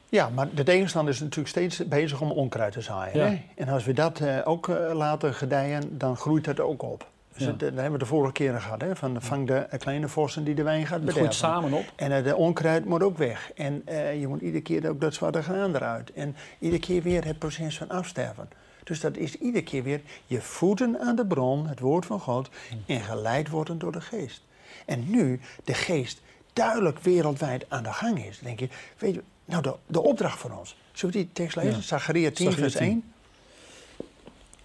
Ja, 0.09 0.29
maar 0.29 0.55
de 0.55 0.63
tegenstander 0.63 1.15
is 1.15 1.21
natuurlijk 1.21 1.49
steeds 1.49 1.89
bezig 1.89 2.21
om 2.21 2.31
onkruid 2.31 2.73
te 2.73 2.81
zaaien. 2.81 3.29
Hè? 3.29 3.43
En 3.55 3.69
als 3.69 3.85
we 3.85 3.93
dat 3.93 4.21
uh, 4.21 4.39
ook 4.45 4.69
uh, 4.69 4.77
laten 4.93 5.35
gedijen, 5.35 5.99
dan 5.99 6.17
groeit 6.17 6.47
het 6.47 6.61
ook 6.61 6.83
op. 6.83 7.07
Dus 7.37 7.47
dat 7.47 7.61
hebben 7.61 7.93
we 7.93 7.99
de 7.99 8.07
vorige 8.07 8.33
keren 8.33 8.61
gehad. 8.61 8.81
Hè? 8.81 8.97
Van 8.97 9.23
vang 9.23 9.47
de 9.47 9.67
kleine 9.79 10.09
vossen 10.09 10.45
die 10.45 10.55
de 10.55 10.63
wijn 10.63 10.87
gaat 10.87 11.01
bederven. 11.01 11.25
Het 11.25 11.35
groeit 11.35 11.53
samen 11.53 11.73
op. 11.73 11.93
En 11.97 12.11
uh, 12.11 12.25
de 12.25 12.37
onkruid 12.37 12.85
moet 12.85 13.03
ook 13.03 13.19
weg. 13.19 13.53
En 13.55 13.83
je 14.19 14.27
moet 14.29 14.41
iedere 14.41 14.63
keer 14.63 14.89
ook 14.89 15.01
dat 15.01 15.15
zwarte 15.15 15.43
graan 15.43 15.75
eruit. 15.75 16.13
En 16.13 16.37
iedere 16.59 16.81
keer 16.81 17.03
weer 17.03 17.25
het 17.25 17.39
proces 17.39 17.79
van 17.79 17.89
afsterven. 17.89 18.49
Dus 18.85 19.01
dat 19.01 19.17
is 19.17 19.39
iedere 19.39 19.65
keer 19.65 19.83
weer 19.83 20.01
je 20.27 20.41
voeten 20.41 21.01
aan 21.01 21.17
de 21.17 21.27
bron, 21.27 21.67
het 21.67 21.81
woord 21.81 22.07
van 22.07 22.21
God, 22.21 22.51
en 22.87 23.01
geleid 23.01 23.49
worden 23.49 23.79
door 23.79 23.93
de 23.93 24.01
geest. 24.01 24.43
En 24.85 25.11
nu 25.11 25.41
de 25.65 25.75
geest 25.75 26.21
duidelijk 26.53 26.99
wereldwijd 26.99 27.65
aan 27.69 27.83
de 27.83 27.93
gang 27.93 28.25
is, 28.25 28.39
denk 28.39 28.61
je, 28.61 28.69
weet 28.99 29.15
je, 29.15 29.23
nou, 29.45 29.63
de, 29.63 29.75
de 29.87 30.03
opdracht 30.03 30.39
van 30.39 30.59
ons. 30.59 30.77
Zullen 30.93 31.15
we 31.15 31.21
die 31.21 31.33
tekst 31.33 31.57
lezen? 31.57 31.73
Ja. 31.73 31.81
Zacharia 31.81 32.31
10, 32.31 32.53
vers 32.53 32.75
1. 32.75 33.13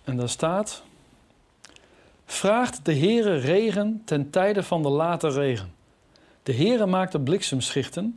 En 0.03 0.17
daar 0.17 0.29
staat... 0.29 0.83
Vraagt 2.31 2.85
de 2.85 2.97
Heere 2.97 3.35
regen 3.35 4.01
ten 4.05 4.29
tijde 4.29 4.63
van 4.63 4.81
de 4.81 4.89
late 4.89 5.29
regen. 5.29 5.73
De 6.43 6.53
Heere 6.53 6.85
maakt 6.85 7.11
de 7.11 7.19
bliksemschichten. 7.19 8.15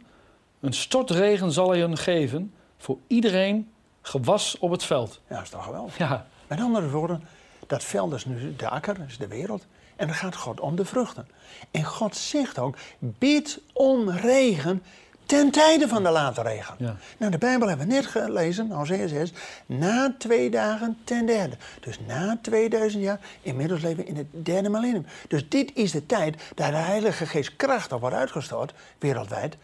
Een 0.61 0.73
stortregen 0.73 1.53
zal 1.53 1.71
hij 1.71 1.81
hun 1.81 1.97
geven 1.97 2.55
voor 2.79 2.99
iedereen 3.07 3.71
gewas 4.03 4.59
op 4.59 4.71
het 4.71 4.85
veld. 4.85 5.21
Ja, 5.29 5.35
dat 5.35 5.45
is 5.45 5.51
toch 5.51 5.65
geweldig. 5.65 5.99
Ja. 5.99 6.27
Met 6.47 6.61
andere 6.61 6.91
woorden, 6.91 7.23
dat 7.67 7.85
veld 7.85 8.13
is 8.13 8.25
nu 8.25 8.57
de 8.57 8.69
akker, 8.69 8.97
is 9.07 9.19
de 9.19 9.29
wereld. 9.29 9.67
En 9.97 10.07
dan 10.07 10.17
gaat 10.17 10.37
God 10.37 10.61
om 10.61 10.77
de 10.77 10.85
vruchten. 10.85 11.29
En 11.71 11.85
God 11.85 12.17
zegt 12.17 12.59
ook, 12.59 12.77
bid 12.99 13.61
om 13.73 14.11
regen 14.11 14.83
Ten 15.27 15.51
tijde 15.51 15.89
van 15.89 16.03
de 16.03 16.11
late 16.11 16.43
regen. 16.43 16.75
Ja. 16.79 16.97
Nou, 17.19 17.31
de 17.31 17.39
Bijbel 17.39 17.69
hebben 17.69 17.87
we 17.87 17.93
net 17.93 18.07
gelezen, 18.07 18.71
Hosea 18.71 19.07
6. 19.07 19.33
Na 19.67 20.15
twee 20.19 20.51
dagen 20.51 20.99
ten 21.05 21.27
derde. 21.27 21.57
Dus 21.81 21.99
na 22.07 22.39
2000 22.43 23.03
jaar, 23.03 23.21
inmiddels 23.43 23.83
leven 23.83 23.97
we 23.97 24.05
in 24.05 24.17
het 24.17 24.27
derde 24.31 24.69
millennium. 24.69 25.07
Dus 25.29 25.49
dit 25.49 25.71
is 25.75 25.91
de 25.91 26.07
tijd 26.07 26.37
dat 26.55 26.71
de 26.71 26.77
Heilige 26.77 27.27
Geest 27.27 27.57
krachtig 27.57 27.99
wordt 27.99 28.17
uitgestort, 28.17 28.75
wereldwijd. 28.99 29.57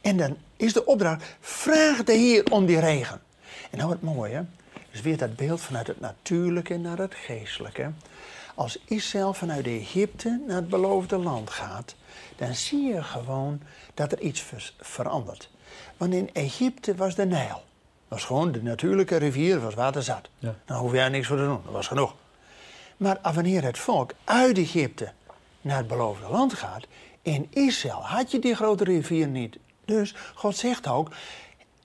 En 0.00 0.16
dan 0.16 0.36
is 0.56 0.72
de 0.72 0.84
opdracht, 0.84 1.24
vraag 1.40 2.04
de 2.04 2.12
Heer 2.12 2.44
om 2.50 2.66
die 2.66 2.80
regen. 2.80 3.20
En 3.70 3.78
nou 3.78 3.90
het 3.90 4.02
mooie, 4.02 4.44
is 4.90 5.00
weer 5.00 5.16
dat 5.16 5.36
beeld 5.36 5.60
vanuit 5.60 5.86
het 5.86 6.00
natuurlijke 6.00 6.76
naar 6.76 6.98
het 6.98 7.14
geestelijke. 7.14 7.90
Als 8.56 8.78
Israël 8.84 9.34
vanuit 9.34 9.66
Egypte 9.66 10.40
naar 10.46 10.56
het 10.56 10.68
beloofde 10.68 11.16
land 11.16 11.50
gaat, 11.50 11.94
dan 12.36 12.54
zie 12.54 12.82
je 12.82 13.02
gewoon 13.02 13.60
dat 13.94 14.12
er 14.12 14.20
iets 14.20 14.44
verandert. 14.78 15.50
Want 15.96 16.14
in 16.14 16.30
Egypte 16.32 16.94
was 16.94 17.14
de 17.14 17.26
Nijl. 17.26 17.48
Dat 17.48 17.62
was 18.08 18.24
gewoon 18.24 18.52
de 18.52 18.62
natuurlijke 18.62 19.16
rivier, 19.16 19.60
was 19.60 19.74
waterzat. 19.74 20.28
Ja. 20.38 20.54
Dan 20.64 20.78
hoef 20.78 20.92
je 20.92 21.00
niks 21.00 21.26
voor 21.26 21.36
te 21.36 21.44
doen, 21.44 21.60
dat 21.64 21.72
was 21.72 21.86
genoeg. 21.86 22.14
Maar 22.96 23.18
wanneer 23.34 23.62
het 23.62 23.78
volk 23.78 24.12
uit 24.24 24.58
Egypte 24.58 25.12
naar 25.60 25.76
het 25.76 25.86
beloofde 25.86 26.28
land 26.28 26.54
gaat, 26.54 26.86
in 27.22 27.46
Israël 27.50 28.04
had 28.06 28.30
je 28.30 28.38
die 28.38 28.54
grote 28.54 28.84
rivier 28.84 29.26
niet. 29.26 29.58
Dus 29.84 30.14
God 30.34 30.56
zegt 30.56 30.86
ook, 30.86 31.10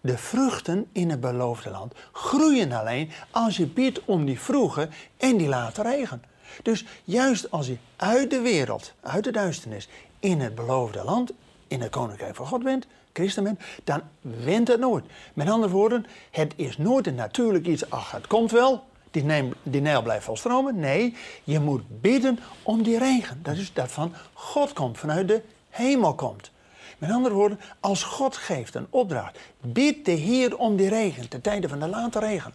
de 0.02 0.18
vruchten 0.18 0.88
in 0.92 1.10
het 1.10 1.20
beloofde 1.20 1.70
land 1.70 1.94
groeien 2.12 2.72
alleen 2.72 3.12
als 3.32 3.58
je 3.58 3.68
bidt 3.68 4.06
om 4.06 4.26
die 4.26 4.40
vroege 4.40 4.90
en 5.18 5.38
die 5.38 5.48
late 5.48 5.82
regen. 5.82 6.30
Dus 6.64 6.86
juist 7.04 7.52
als 7.52 7.68
je 7.68 7.78
uit 7.96 8.30
de 8.30 8.42
wereld, 8.42 8.94
uit 9.02 9.24
de 9.24 9.32
duisternis, 9.32 9.88
in 10.20 10.40
het 10.40 10.56
beloofde 10.56 11.04
land, 11.04 11.32
in 11.68 11.82
het 11.82 11.90
koninkrijk 11.90 12.36
van 12.36 12.48
God 12.48 12.64
bent, 12.64 12.88
christen 13.14 13.44
bent, 13.44 13.60
dan 13.84 14.02
wint 14.22 14.68
het 14.68 14.80
nooit. 14.80 15.06
Met 15.34 15.50
andere 15.50 15.74
woorden, 15.74 16.06
het 16.32 16.54
is 16.56 16.78
nooit 16.78 17.08
een 17.08 17.16
natuurlijk 17.16 17.66
iets, 17.66 17.90
ach, 17.90 18.12
het 18.12 18.28
komt 18.28 18.52
wel, 18.52 18.84
die, 19.12 19.24
neem, 19.24 19.54
die 19.64 19.82
Nijl 19.82 20.02
blijft 20.02 20.26
volstromen. 20.26 20.80
Nee, 20.80 21.16
je 21.44 21.60
moet 21.60 22.02
bidden 22.02 22.40
om 22.64 22.84
die 22.84 22.98
regen. 22.98 23.40
Dat 23.44 23.56
is 23.56 23.74
dat 23.74 23.92
van 23.92 24.14
God 24.34 24.74
komt, 24.74 24.98
vanuit 24.98 25.28
de 25.28 25.42
hemel 25.70 26.16
komt. 26.16 26.52
Met 26.98 27.12
andere 27.12 27.36
woorden, 27.36 27.60
als 27.80 28.04
God 28.04 28.38
geeft 28.38 28.76
een 28.76 28.88
opdracht, 28.90 29.40
bid 29.62 30.06
de 30.06 30.12
Heer 30.12 30.58
om 30.58 30.76
die 30.76 30.90
regen, 30.90 31.30
ten 31.30 31.42
tijde 31.42 31.70
van 31.70 31.80
de 31.80 31.88
late 31.88 32.20
regen. 32.20 32.54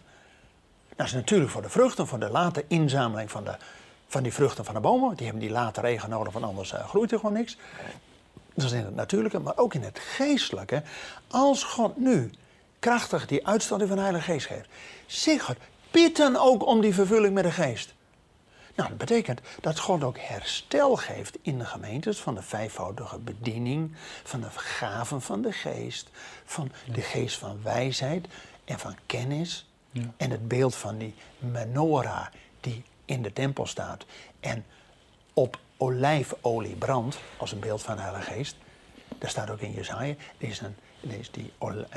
Dat 0.95 1.05
is 1.05 1.13
natuurlijk 1.13 1.51
voor 1.51 1.61
de 1.61 1.69
vruchten, 1.69 2.07
voor 2.07 2.19
de 2.19 2.29
late 2.29 2.65
inzameling 2.67 3.31
van 3.31 3.43
de 3.43 3.55
van 4.07 4.23
die 4.23 4.33
vruchten 4.33 4.65
van 4.65 4.73
de 4.73 4.79
bomen. 4.79 5.15
Die 5.15 5.25
hebben 5.25 5.43
die 5.43 5.51
late 5.51 5.81
regen 5.81 6.09
nodig, 6.09 6.33
want 6.33 6.45
anders 6.45 6.73
uh, 6.73 6.87
groeit 6.87 7.11
er 7.11 7.19
gewoon 7.19 7.33
niks. 7.33 7.57
Dat 8.53 8.65
is 8.65 8.71
in 8.71 8.85
het 8.85 8.95
natuurlijke, 8.95 9.39
maar 9.39 9.57
ook 9.57 9.73
in 9.73 9.83
het 9.83 9.99
geestelijke. 9.99 10.83
Als 11.27 11.63
God 11.63 11.97
nu 11.97 12.31
krachtig 12.79 13.27
die 13.27 13.47
uitstorting 13.47 13.89
van 13.89 13.97
de 13.97 14.03
Heilige 14.03 14.31
Geest 14.31 14.45
geeft, 14.45 14.69
zeg 15.05 15.43
God, 15.43 15.55
bid 15.91 16.17
dan 16.17 16.37
ook 16.37 16.65
om 16.65 16.81
die 16.81 16.93
vervulling 16.93 17.33
met 17.33 17.43
de 17.43 17.51
Geest. 17.51 17.95
Nou, 18.77 18.89
dat 18.89 18.97
betekent 18.97 19.41
dat 19.61 19.79
God 19.79 20.03
ook 20.03 20.17
herstel 20.19 20.95
geeft 20.95 21.37
in 21.41 21.57
de 21.57 21.65
gemeentes 21.65 22.19
van 22.19 22.35
de 22.35 22.41
vijfvoudige 22.41 23.19
bediening, 23.19 23.95
van 24.23 24.41
de 24.41 24.49
gaven 24.49 25.21
van 25.21 25.41
de 25.41 25.51
geest, 25.51 26.09
van 26.45 26.71
de 26.93 27.01
geest 27.01 27.37
van 27.37 27.59
wijsheid 27.63 28.27
en 28.65 28.79
van 28.79 28.95
kennis. 29.05 29.69
Ja. 29.91 30.01
En 30.17 30.31
het 30.31 30.47
beeld 30.47 30.75
van 30.75 30.97
die 30.97 31.13
menorah 31.39 32.25
die 32.61 32.83
in 33.07 33.21
de 33.21 33.33
tempel 33.33 33.65
staat 33.65 34.05
en 34.39 34.65
op 35.33 35.59
olijfolie 35.77 36.75
brandt, 36.75 37.17
als 37.37 37.51
een 37.51 37.59
beeld 37.59 37.81
van 37.81 37.95
de 37.95 38.01
Heilige 38.01 38.31
Geest. 38.31 38.55
Daar 39.17 39.29
staat 39.29 39.49
ook 39.49 39.59
in 39.59 39.71
Jezaja, 39.71 40.15
is 40.37 40.61
een, 40.61 40.75
is 41.19 41.31
die, 41.31 41.53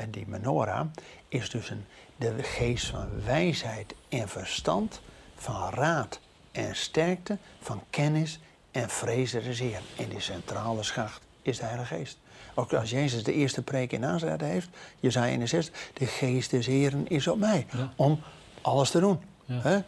die 0.09 0.27
menorah 0.27 0.85
is 1.27 1.49
dus 1.49 1.69
een, 1.69 1.85
de 2.15 2.43
geest 2.43 2.87
van 2.87 3.23
wijsheid 3.25 3.95
en 4.09 4.29
verstand, 4.29 5.01
van 5.35 5.69
raad 5.69 6.19
en 6.51 6.75
sterkte, 6.75 7.37
van 7.61 7.83
kennis 7.89 8.39
en 8.71 8.89
vrezen 8.89 9.43
des 9.43 9.59
Heer. 9.59 9.81
En 9.97 10.09
die 10.09 10.19
centrale 10.19 10.83
schacht 10.83 11.21
is 11.41 11.57
de 11.57 11.65
Heilige 11.65 11.95
Geest. 11.95 12.17
Ook 12.53 12.73
als 12.73 12.89
Jezus 12.89 13.23
de 13.23 13.33
eerste 13.33 13.61
preek 13.61 13.91
in 13.91 13.99
Nazareth 13.99 14.41
heeft, 14.41 14.69
Jezaja 14.99 15.31
61, 15.31 15.89
de 15.93 16.05
geest 16.05 16.51
des 16.51 16.65
Heeren 16.65 17.07
is 17.07 17.27
op 17.27 17.39
mij, 17.39 17.67
om 17.95 18.19
alles 18.61 18.91
te 18.91 18.99
doen. 18.99 19.19
Ja 19.45 19.83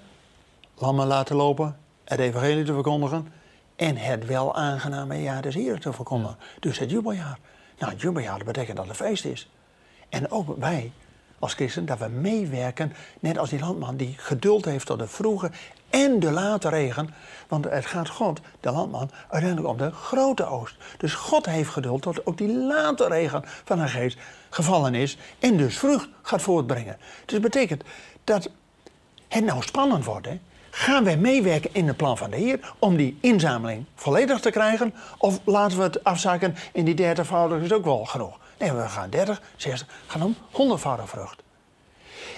lammen 0.75 1.07
laten 1.07 1.35
lopen, 1.35 1.77
het 2.03 2.19
evangelie 2.19 2.63
te 2.63 2.73
verkondigen 2.73 3.27
en 3.75 3.97
het 3.97 4.25
wel 4.25 4.55
aangename 4.55 5.21
jaar 5.21 5.41
des 5.41 5.55
Heeren 5.55 5.79
te 5.79 5.93
verkondigen. 5.93 6.37
Dus 6.59 6.79
het 6.79 6.91
jubeljaar. 6.91 7.37
Nou, 7.77 7.95
Jubeljaar, 7.95 8.37
dat 8.37 8.47
betekent 8.47 8.77
dat 8.77 8.87
het 8.87 8.95
feest 8.95 9.25
is. 9.25 9.49
En 10.09 10.31
ook 10.31 10.57
wij 10.57 10.91
als 11.39 11.53
christen, 11.53 11.85
dat 11.85 11.99
we 11.99 12.07
meewerken, 12.07 12.93
net 13.19 13.37
als 13.37 13.49
die 13.49 13.59
landman 13.59 13.97
die 13.97 14.15
geduld 14.17 14.65
heeft 14.65 14.85
tot 14.85 14.99
de 14.99 15.07
vroege 15.07 15.51
en 15.89 16.19
de 16.19 16.31
late 16.31 16.69
regen. 16.69 17.13
Want 17.47 17.65
het 17.65 17.85
gaat 17.85 18.09
God, 18.09 18.41
de 18.59 18.71
landman, 18.71 19.09
uiteindelijk 19.29 19.69
om 19.69 19.77
de 19.77 19.91
grote 19.91 20.45
oost. 20.45 20.75
Dus 20.97 21.13
God 21.13 21.45
heeft 21.45 21.69
geduld 21.69 22.01
tot 22.01 22.25
ook 22.25 22.37
die 22.37 22.53
late 22.57 23.07
regen 23.07 23.43
van 23.45 23.79
een 23.79 23.89
geest 23.89 24.17
gevallen 24.49 24.95
is 24.95 25.17
en 25.39 25.57
dus 25.57 25.77
vrucht 25.77 26.07
gaat 26.21 26.41
voortbrengen. 26.41 26.97
Dus 26.99 27.33
dat 27.33 27.41
betekent 27.41 27.83
dat 28.23 28.49
het 29.27 29.45
nou 29.45 29.61
spannend 29.61 30.05
wordt. 30.05 30.27
Hè? 30.27 30.39
Gaan 30.75 31.03
wij 31.03 31.17
meewerken 31.17 31.73
in 31.73 31.87
het 31.87 31.97
plan 31.97 32.17
van 32.17 32.29
de 32.29 32.37
Heer 32.37 32.73
om 32.79 32.95
die 32.97 33.17
inzameling 33.21 33.85
volledig 33.95 34.39
te 34.39 34.49
krijgen? 34.49 34.93
Of 35.17 35.39
laten 35.43 35.77
we 35.77 35.83
het 35.83 36.03
afzakken 36.03 36.55
in 36.71 36.85
die 36.85 36.95
dertigvoudig 36.95 37.61
is 37.61 37.71
ook 37.71 37.83
wel 37.83 38.05
genoeg? 38.05 38.39
Nee, 38.59 38.71
we 38.71 38.87
gaan 38.87 39.09
30, 39.09 39.41
60, 39.55 39.87
gaan 40.07 40.21
om 40.21 40.35
honderdvoudig 40.51 41.09
vrucht. 41.09 41.43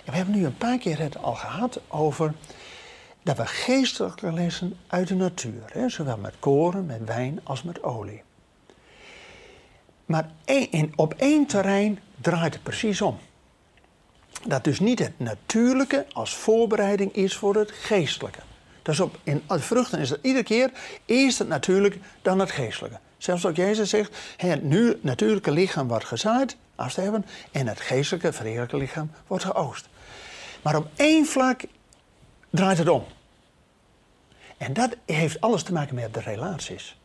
We 0.05 0.11
hebben 0.11 0.35
nu 0.35 0.45
een 0.45 0.57
paar 0.57 0.77
keer 0.77 0.99
het 0.99 1.17
al 1.17 1.33
gehad 1.33 1.79
over 1.87 2.33
dat 3.23 3.37
we 3.37 3.45
geestelijke 3.45 4.31
lessen 4.31 4.77
uit 4.87 5.07
de 5.07 5.15
natuur, 5.15 5.63
hè, 5.71 5.89
zowel 5.89 6.17
met 6.17 6.35
koren, 6.39 6.85
met 6.85 7.05
wijn 7.05 7.39
als 7.43 7.63
met 7.63 7.83
olie. 7.83 8.23
Maar 10.05 10.29
op 10.95 11.13
één 11.13 11.45
terrein 11.45 11.99
draait 12.21 12.53
het 12.53 12.63
precies 12.63 13.01
om. 13.01 13.17
Dat 14.47 14.63
dus 14.63 14.79
niet 14.79 14.99
het 14.99 15.19
natuurlijke 15.19 16.05
als 16.13 16.35
voorbereiding 16.35 17.13
is 17.13 17.35
voor 17.35 17.55
het 17.55 17.71
geestelijke. 17.71 18.39
Dus 18.81 18.99
op, 18.99 19.19
in 19.23 19.43
vruchten 19.47 19.99
is 19.99 20.09
dat 20.09 20.19
iedere 20.21 20.43
keer 20.43 20.71
eerst 21.05 21.39
het 21.39 21.47
natuurlijke, 21.47 21.97
dan 22.21 22.39
het 22.39 22.51
geestelijke. 22.51 22.99
Zelfs 23.17 23.45
ook 23.45 23.55
Jezus 23.55 23.89
zegt, 23.89 24.17
het 24.37 24.63
nu 24.63 24.97
natuurlijke 25.01 25.51
lichaam 25.51 25.87
wordt 25.87 26.05
gezaaid, 26.05 26.57
afsterven, 26.75 27.25
en 27.51 27.67
het 27.67 27.79
geestelijke, 27.79 28.33
verheerlijke 28.33 28.77
lichaam 28.77 29.11
wordt 29.27 29.43
geoogst. 29.43 29.87
Maar 30.61 30.75
op 30.75 30.87
één 30.95 31.25
vlak 31.25 31.61
draait 32.49 32.77
het 32.77 32.89
om. 32.89 33.03
En 34.57 34.73
dat 34.73 34.95
heeft 35.05 35.41
alles 35.41 35.63
te 35.63 35.73
maken 35.73 35.95
met 35.95 36.13
de 36.13 36.19
relaties. 36.19 36.97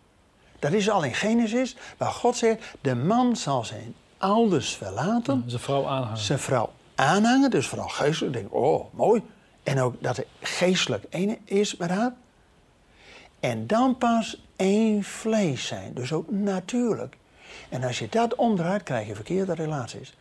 Dat 0.58 0.72
is 0.72 0.90
al 0.90 1.04
in 1.04 1.14
Genesis, 1.14 1.76
waar 1.96 2.12
God 2.12 2.36
zegt: 2.36 2.62
de 2.80 2.94
man 2.94 3.36
zal 3.36 3.64
zijn 3.64 3.94
ouders 4.18 4.74
verlaten. 4.74 5.44
zijn 5.46 5.60
vrouw 5.62 5.86
aanhangen. 5.86 6.18
Zijn 6.18 6.38
vrouw 6.38 6.70
aanhangen, 7.00 7.50
dus 7.50 7.66
vooral 7.66 7.88
geestelijk. 7.88 8.34
Denk, 8.34 8.54
oh, 8.54 8.94
mooi. 8.94 9.22
En 9.62 9.80
ook 9.80 9.94
dat 9.98 10.16
hij 10.16 10.26
geestelijk 10.40 11.04
één 11.10 11.38
is 11.44 11.76
met 11.76 11.90
haar. 11.90 12.12
En 13.40 13.66
dan 13.66 13.98
pas 13.98 14.42
één 14.56 15.04
vlees 15.04 15.66
zijn, 15.66 15.94
dus 15.94 16.12
ook 16.12 16.30
natuurlijk. 16.30 17.16
En 17.68 17.84
als 17.84 17.98
je 17.98 18.08
dat 18.08 18.34
omdraait, 18.34 18.82
krijg 18.82 19.06
je 19.06 19.14
verkeerde 19.14 19.54
relaties. 19.54 20.14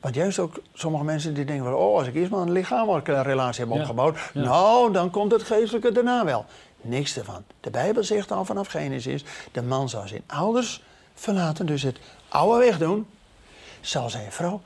Want 0.00 0.14
juist 0.14 0.38
ook 0.38 0.62
sommige 0.72 1.04
mensen 1.04 1.34
die 1.34 1.44
denken 1.44 1.64
van, 1.64 1.74
oh, 1.74 1.98
als 1.98 2.06
ik 2.06 2.14
eerst 2.14 2.30
maar 2.30 2.40
een 2.40 2.52
lichamelijke 2.52 3.22
relatie 3.22 3.64
heb 3.64 3.72
opgebouwd, 3.72 4.18
nou, 4.34 4.92
dan 4.92 5.10
komt 5.10 5.32
het 5.32 5.42
geestelijke 5.42 5.92
daarna 5.92 6.24
wel. 6.24 6.44
Niks 6.80 7.16
ervan. 7.16 7.44
De 7.60 7.70
Bijbel 7.70 8.04
zegt 8.04 8.32
al 8.32 8.44
vanaf 8.44 8.68
Genesis, 8.68 9.24
de 9.52 9.62
man 9.62 9.88
zal 9.88 10.08
zijn 10.08 10.22
ouders 10.26 10.82
verlaten, 11.14 11.66
dus 11.66 11.82
het 11.82 11.98
oude 12.28 12.64
wegdoen, 12.64 13.06
zal 13.80 14.10
zijn 14.10 14.32
vrouw 14.32 14.62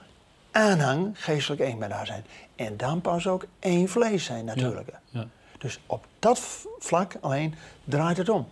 aanhang 0.54 1.10
geestelijk 1.14 1.62
één 1.62 1.78
met 1.78 1.90
haar 1.90 2.06
zijn. 2.06 2.24
En 2.56 2.76
dan 2.76 3.00
pas 3.00 3.26
ook 3.26 3.46
één 3.58 3.88
vlees 3.88 4.24
zijn 4.24 4.44
natuurlijk. 4.44 4.88
Ja. 5.10 5.26
Dus 5.58 5.80
op 5.86 6.06
dat 6.18 6.40
vlak 6.78 7.16
alleen 7.20 7.54
draait 7.84 8.16
het 8.16 8.28
om. 8.28 8.48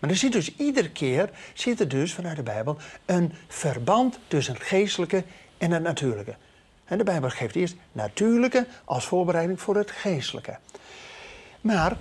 Maar 0.00 0.10
er 0.10 0.16
zit 0.16 0.32
dus 0.32 0.56
iedere 0.56 0.90
keer, 0.90 1.30
zit 1.54 1.80
er 1.80 1.88
dus 1.88 2.14
vanuit 2.14 2.36
de 2.36 2.42
Bijbel, 2.42 2.76
een 3.04 3.32
verband 3.48 4.18
tussen 4.26 4.54
het 4.54 4.62
geestelijke 4.62 5.24
en 5.58 5.70
het 5.70 5.82
natuurlijke. 5.82 6.34
En 6.84 6.98
de 6.98 7.04
Bijbel 7.04 7.30
geeft 7.30 7.56
eerst 7.56 7.76
natuurlijke 7.92 8.66
als 8.84 9.04
voorbereiding 9.06 9.60
voor 9.60 9.76
het 9.76 9.90
geestelijke. 9.90 10.58
Maar 11.60 11.96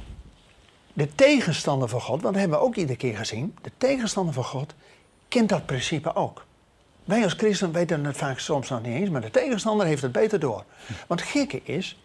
de 0.93 1.15
tegenstander 1.15 1.89
van 1.89 2.01
God, 2.01 2.21
want 2.21 2.33
dat 2.33 2.41
hebben 2.41 2.59
we 2.59 2.65
ook 2.65 2.75
iedere 2.75 2.97
keer 2.97 3.17
gezien, 3.17 3.55
de 3.61 3.71
tegenstander 3.77 4.33
van 4.33 4.43
God 4.43 4.73
kent 5.27 5.49
dat 5.49 5.65
principe 5.65 6.15
ook. 6.15 6.45
Wij 7.09 7.23
als 7.23 7.33
christen 7.33 7.71
weten 7.71 8.05
het 8.05 8.17
vaak 8.17 8.39
soms 8.39 8.69
nog 8.69 8.81
niet 8.81 8.95
eens, 8.95 9.09
maar 9.09 9.21
de 9.21 9.29
tegenstander 9.29 9.85
heeft 9.85 10.01
het 10.01 10.11
beter 10.11 10.39
door. 10.39 10.63
Want 11.07 11.19
het 11.19 11.29
gekke 11.29 11.61
is, 11.63 11.99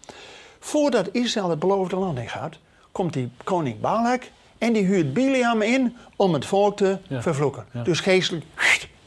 voordat 0.58 1.08
Israël 1.12 1.50
het 1.50 1.58
beloofde 1.58 1.96
land 1.96 2.18
in 2.18 2.28
gaat, 2.28 2.58
komt 2.92 3.12
die 3.12 3.30
koning 3.44 3.80
Balak 3.80 4.22
en 4.58 4.72
die 4.72 4.84
huurt 4.84 5.12
Biliam 5.12 5.62
in 5.62 5.96
om 6.16 6.34
het 6.34 6.46
volk 6.46 6.76
te 6.76 6.98
vervloeken. 7.10 7.66
Dus 7.82 8.00
geestelijk 8.00 8.44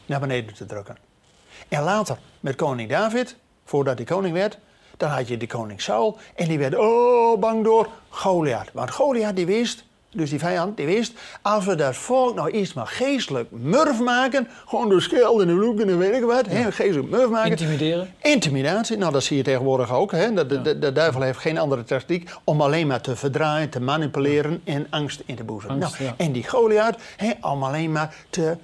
naar 0.06 0.20
beneden 0.20 0.54
te 0.54 0.66
drukken. 0.66 0.98
En 1.68 1.84
later 1.84 2.18
met 2.40 2.56
koning 2.56 2.90
David, 2.90 3.36
voordat 3.66 3.98
hij 3.98 4.06
koning 4.06 4.34
werd, 4.34 4.58
dan 4.98 5.10
had 5.10 5.28
je 5.28 5.38
de 5.38 5.48
koning 5.48 5.82
Saul 5.82 6.18
en 6.36 6.48
die 6.48 6.58
werd 6.58 6.76
oh 6.76 7.40
bang 7.40 7.64
door 7.64 7.90
Goliath. 8.10 8.70
Want 8.74 8.92
Goliath 8.92 9.36
die 9.36 9.46
wist, 9.46 9.84
dus 10.12 10.30
die 10.30 10.40
vijand, 10.40 10.78
die 10.78 10.86
wist, 10.86 11.14
als 11.42 11.66
we 11.66 11.76
dat 11.76 11.96
volk 11.96 12.36
nou 12.36 12.52
iets 12.52 12.74
maar 12.74 12.88
geestelijk 12.88 13.52
murf 13.52 14.00
maken, 14.00 14.48
gewoon 14.66 14.90
door 14.90 15.02
scheld 15.02 15.42
en 15.42 15.48
de 15.48 15.54
vloeken 15.54 15.90
en 15.90 15.98
weet 15.98 16.16
ik 16.16 16.24
wat, 16.24 16.46
ja. 16.50 16.72
geestelijk 16.72 17.10
murf 17.10 17.30
maken. 17.30 17.50
Intimideren. 17.50 18.14
Intimidatie, 18.22 18.98
nou 18.98 19.12
dat 19.12 19.24
zie 19.24 19.38
je 19.38 19.44
tegenwoordig 19.44 19.94
ook. 19.94 20.12
Hè. 20.12 20.34
De, 20.34 20.62
de, 20.62 20.80
de, 20.80 20.92
duivel 20.92 21.22
heeft 21.22 21.40
geen 21.40 21.58
andere 21.58 21.84
tactiek 21.84 22.30
om 22.44 22.62
alleen 22.62 22.88
maar 22.88 23.02
te 23.02 23.16
verdraaien, 23.16 23.70
te 23.70 23.80
manipuleren 23.80 24.62
en 24.64 24.88
angst 24.90 25.24
in 25.26 25.36
te 25.36 25.44
boezemen. 25.44 25.78
Nou, 25.78 25.94
en 26.18 26.32
die 26.32 26.48
Goliath, 26.48 26.96
hè, 27.18 27.32
om 27.42 27.64
alleen 27.64 27.92
maar 27.92 28.16
te 28.30 28.58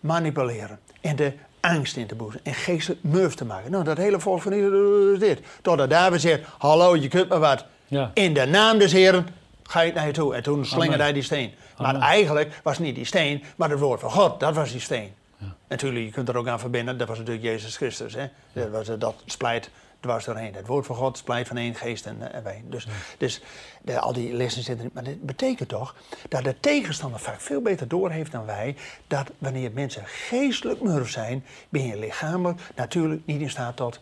manipuleren. 0.00 0.78
En 1.00 1.16
de 1.16 1.32
angst 1.60 1.96
in 1.96 2.06
te 2.06 2.14
boezemen 2.14 2.44
en 2.44 2.54
geestelijk 2.54 3.02
murf 3.02 3.34
te 3.34 3.44
maken. 3.44 3.70
Nou, 3.70 3.84
dat 3.84 3.96
hele 3.96 4.20
volk 4.20 4.42
van 4.42 4.52
Israël 4.52 5.12
is 5.12 5.18
dit. 5.18 5.40
Totdat 5.62 5.90
David 5.90 6.20
zegt, 6.20 6.42
hallo, 6.58 6.96
je 6.96 7.08
kunt 7.08 7.28
me 7.28 7.38
wat. 7.38 7.64
Ja. 7.86 8.10
In 8.14 8.34
de 8.34 8.46
naam 8.46 8.78
des 8.78 8.92
Heren 8.92 9.26
ga 9.70 9.82
ik 9.82 9.94
naar 9.94 10.06
je 10.06 10.12
toe. 10.12 10.34
En 10.34 10.42
toen 10.42 10.64
slingerde 10.64 11.02
hij 11.02 11.12
die 11.12 11.22
steen. 11.22 11.54
Maar 11.78 11.94
eigenlijk 11.94 12.60
was 12.62 12.78
niet 12.78 12.94
die 12.94 13.04
steen, 13.04 13.42
maar 13.56 13.70
het 13.70 13.78
woord 13.78 14.00
van 14.00 14.10
God, 14.10 14.40
dat 14.40 14.54
was 14.54 14.70
die 14.70 14.80
steen. 14.80 15.12
Ja. 15.36 15.54
Natuurlijk, 15.68 16.04
je 16.04 16.10
kunt 16.10 16.28
er 16.28 16.36
ook 16.36 16.48
aan 16.48 16.60
verbinden, 16.60 16.98
dat 16.98 17.08
was 17.08 17.18
natuurlijk 17.18 17.44
Jezus 17.46 17.76
Christus. 17.76 18.14
Hè? 18.14 18.26
Dat, 18.52 18.70
was, 18.70 18.98
dat 18.98 19.22
splijt 19.24 19.70
dwars 20.00 20.24
doorheen. 20.24 20.54
Het 20.54 20.66
woord 20.66 20.86
van 20.86 20.96
God 20.96 21.18
splijt 21.18 21.48
van 21.48 21.56
één 21.56 21.74
geest 21.74 22.06
en, 22.06 22.32
en 22.32 22.42
wijn. 22.42 22.64
Dus, 22.68 22.86
dus 23.18 23.40
de, 23.82 24.00
al 24.00 24.12
die 24.12 24.32
lessen 24.32 24.62
zitten 24.62 24.90
Maar 24.92 25.04
dat 25.04 25.22
betekent 25.22 25.68
toch 25.68 25.94
dat 26.28 26.44
de 26.44 26.60
tegenstander 26.60 27.20
vaak 27.20 27.40
veel 27.40 27.60
beter 27.60 27.88
doorheeft 27.88 28.32
dan 28.32 28.44
wij. 28.44 28.76
Dat 29.06 29.30
wanneer 29.38 29.70
mensen 29.72 30.02
geestelijk 30.06 30.80
murf 30.82 31.10
zijn, 31.10 31.44
ben 31.68 31.86
je 31.86 31.98
lichamelijk 31.98 32.60
natuurlijk 32.74 33.22
niet 33.24 33.40
in 33.40 33.50
staat 33.50 33.76
tot 33.76 34.00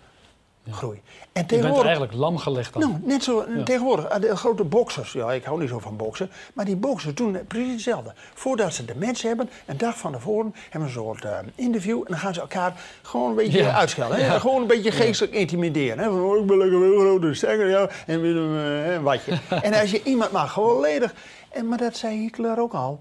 groei. 0.72 1.00
En 1.33 1.44
je 1.48 1.59
bent 1.59 1.83
eigenlijk 1.83 2.12
lam 2.12 2.38
gelegd 2.38 2.72
dan. 2.72 2.83
Nou, 2.83 2.94
net 3.04 3.24
zo 3.24 3.44
tegenwoordig. 3.64 4.04
Eh, 4.04 4.20
de 4.20 4.37
grote 4.37 4.64
boxers, 4.64 5.12
ja, 5.12 5.33
ik 5.33 5.44
hou 5.44 5.61
niet 5.61 5.68
zo 5.68 5.78
van 5.78 5.96
boksen. 5.96 6.31
Maar 6.54 6.64
die 6.64 6.76
boxers 6.76 7.14
doen 7.14 7.38
precies 7.48 7.72
hetzelfde. 7.72 8.12
Voordat 8.35 8.74
ze 8.74 8.85
de 8.85 8.94
match 8.96 9.22
hebben, 9.22 9.50
een 9.66 9.76
dag 9.76 9.98
van 9.98 10.12
tevoren, 10.12 10.54
hebben 10.70 10.90
ze 10.90 10.98
een 10.98 11.04
soort 11.04 11.24
uh, 11.24 11.38
interview. 11.54 11.98
En 11.98 12.04
dan 12.09 12.18
gaan 12.18 12.35
ze 12.35 12.40
elkaar 12.40 12.81
gewoon 13.02 13.31
een 13.31 13.37
beetje 13.37 13.59
ja. 13.59 13.76
uitschelden. 13.76 14.40
Gewoon 14.40 14.61
een 14.61 14.66
beetje 14.66 14.90
geestelijk 14.90 15.35
intimideren. 15.35 15.98
Hè? 15.98 16.09
Oh, 16.09 16.40
ik 16.40 16.46
ben 16.46 16.59
lekker 16.59 16.81
heel 16.81 16.98
groot 16.98 17.22
en 17.22 17.37
sterker 17.37 17.68
ja, 17.68 17.88
en 18.07 18.24
uh, 18.24 18.94
een 18.94 19.02
watje. 19.02 19.38
en 19.62 19.74
als 19.74 19.90
je 19.90 20.02
iemand 20.02 20.31
maar 20.31 20.48
gewoon 20.48 20.81
ledig... 20.81 21.14
En, 21.50 21.68
maar 21.68 21.78
dat 21.78 21.96
zei 21.96 22.18
Hitler 22.18 22.61
ook 22.61 22.74
al. 22.74 23.00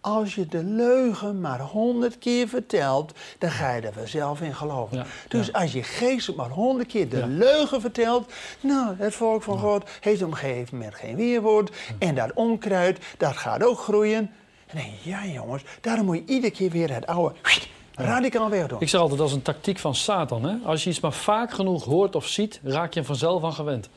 Als 0.00 0.34
je 0.34 0.46
de 0.46 0.64
leugen 0.64 1.40
maar 1.40 1.60
honderd 1.60 2.18
keer 2.18 2.48
vertelt, 2.48 3.12
dan 3.38 3.50
ga 3.50 3.74
je 3.74 3.80
er 3.80 3.92
vanzelf 3.92 4.40
in 4.40 4.54
geloven. 4.54 5.06
dus 5.28 5.52
als 5.52 5.72
je 5.72 5.82
geestelijk 5.82 6.38
maar 6.38 6.50
honderd 6.50 6.88
keer 6.88 7.08
de 7.08 7.26
leugen 7.26 7.80
vertelt, 7.80 8.32
nou, 8.60 8.94
het 8.98 9.14
volk 9.14 9.42
van 9.42 9.58
God 9.58 9.90
heeft 10.00 10.22
op 10.22 10.30
een 10.30 10.36
gegeven 10.36 10.76
moment 10.76 10.94
geen 10.94 11.16
weerwoord. 11.16 11.76
En 11.98 12.14
dat 12.14 12.32
onkruid, 12.34 12.98
dat 13.18 13.36
gaat 13.36 13.64
ook 13.64 13.78
groeien. 13.78 14.18
En 14.18 14.76
dan 14.76 14.82
denk 14.82 14.94
je, 15.02 15.10
ja 15.10 15.26
jongens, 15.26 15.62
daarom 15.80 16.06
moet 16.06 16.16
je 16.16 16.24
iedere 16.32 16.52
keer 16.52 16.70
weer 16.70 16.94
het 16.94 17.06
oude 17.06 17.34
radicaal 17.94 18.50
weer 18.50 18.68
doen. 18.68 18.80
Ik 18.80 18.88
zeg 18.88 19.00
altijd, 19.00 19.20
als 19.20 19.32
een 19.32 19.42
tactiek 19.42 19.78
van 19.78 19.94
Satan. 19.94 20.44
Hè? 20.44 20.56
Als 20.64 20.84
je 20.84 20.90
iets 20.90 21.00
maar 21.00 21.12
vaak 21.12 21.52
genoeg 21.52 21.84
hoort 21.84 22.16
of 22.16 22.26
ziet, 22.26 22.60
raak 22.62 22.94
je 22.94 23.00
er 23.00 23.06
vanzelf 23.06 23.44
aan 23.44 23.52
gewend. 23.52 23.88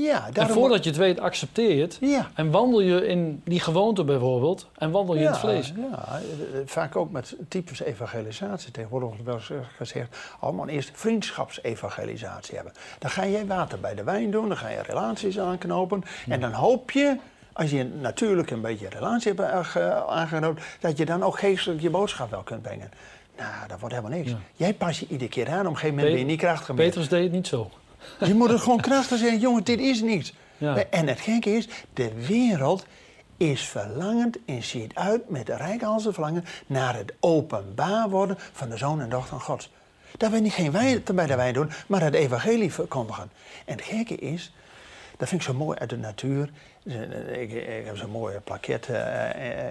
Ja, 0.00 0.28
en 0.32 0.48
voordat 0.48 0.84
je 0.84 0.90
het 0.90 0.98
weet, 0.98 1.20
accepteer 1.20 1.74
je 1.74 1.82
het. 1.82 1.98
Ja. 2.00 2.30
En 2.34 2.50
wandel 2.50 2.80
je 2.80 3.06
in 3.06 3.42
die 3.44 3.60
gewoonte 3.60 4.04
bijvoorbeeld. 4.04 4.68
En 4.76 4.90
wandel 4.90 5.14
je 5.14 5.20
in 5.20 5.26
het 5.26 5.38
vlees. 5.38 5.72
Ja, 5.76 6.20
eh, 6.20 6.60
vaak 6.64 6.96
ook 6.96 7.10
met 7.10 7.36
types 7.48 7.80
evangelisatie. 7.80 8.70
Tegenwoordig 8.70 9.08
wordt 9.08 9.24
wel 9.24 9.60
gezegd, 9.76 10.16
allemaal 10.40 10.66
oh 10.66 10.72
eerst 10.72 10.90
vriendschapsevangelisatie 10.92 12.54
hebben. 12.54 12.72
Dan 12.98 13.10
ga 13.10 13.26
jij 13.26 13.46
water 13.46 13.80
bij 13.80 13.94
de 13.94 14.04
wijn 14.04 14.30
doen, 14.30 14.48
dan 14.48 14.56
ga 14.56 14.68
je 14.68 14.82
relaties 14.82 15.38
aanknopen. 15.38 16.02
En 16.28 16.40
dan 16.40 16.52
hoop 16.52 16.90
je, 16.90 17.16
als 17.52 17.70
je 17.70 17.84
natuurlijk 17.84 18.50
een 18.50 18.60
beetje 18.60 18.88
relatie 18.88 19.32
hebt 19.34 19.76
aangenomen, 20.08 20.62
dat 20.80 20.98
je 20.98 21.04
dan 21.04 21.22
ook 21.22 21.38
geestelijk 21.38 21.80
je 21.80 21.90
boodschap 21.90 22.30
wel 22.30 22.42
kunt 22.42 22.62
brengen. 22.62 22.90
Nou, 23.36 23.68
dat 23.68 23.80
wordt 23.80 23.94
helemaal 23.94 24.18
niks. 24.18 24.34
Jij 24.56 24.74
pas 24.74 25.00
je 25.00 25.06
iedere 25.08 25.30
keer 25.30 25.48
aan, 25.48 25.60
op 25.60 25.66
een 25.66 25.72
gegeven 25.72 25.94
moment 25.94 26.12
ben 26.12 26.20
je 26.20 26.30
niet 26.30 26.40
krachtig 26.40 26.74
meer. 26.74 26.86
Petrus 26.86 27.08
deed 27.08 27.22
het 27.22 27.32
niet 27.32 27.46
zo. 27.46 27.70
Je 28.18 28.34
moet 28.34 28.50
het 28.50 28.60
gewoon 28.60 28.80
krachtig 28.80 29.18
zeggen, 29.18 29.38
jongen, 29.38 29.64
dit 29.64 29.80
is 29.80 30.00
niets. 30.00 30.34
Ja. 30.56 30.84
En 30.90 31.06
het 31.06 31.20
gekke 31.20 31.50
is, 31.50 31.68
de 31.92 32.12
wereld 32.26 32.86
is 33.36 33.62
verlangend 33.62 34.38
en 34.44 34.62
ziet 34.62 34.94
uit 34.94 35.28
met 35.28 35.46
de 35.46 35.56
rijkhalse 35.56 36.12
verlangen 36.12 36.44
naar 36.66 36.94
het 36.96 37.12
openbaar 37.20 38.08
worden 38.08 38.36
van 38.52 38.68
de 38.68 38.76
zoon 38.76 39.00
en 39.00 39.08
dochter 39.08 39.40
Gods. 39.40 39.70
Dat 40.16 40.30
we 40.30 40.38
niet 40.38 40.52
geen 40.52 40.72
wij, 40.72 41.02
bij 41.14 41.26
de 41.26 41.36
wij 41.36 41.52
doen, 41.52 41.70
maar 41.86 42.00
het 42.00 42.14
evangelie 42.14 42.72
verkondigen. 42.72 43.30
En 43.64 43.76
het 43.76 43.84
gekke 43.84 44.14
is, 44.14 44.52
dat 45.16 45.28
vind 45.28 45.40
ik 45.40 45.46
zo 45.46 45.54
mooi 45.54 45.78
uit 45.78 45.90
de 45.90 45.96
natuur. 45.96 46.50
Ik, 47.32 47.52
ik 47.52 47.84
heb 47.84 47.96
zo'n 47.96 48.10
mooie 48.10 48.40
plaket 48.40 48.88
uh, 48.88 48.96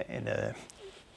in, 0.08 0.24
de, 0.24 0.52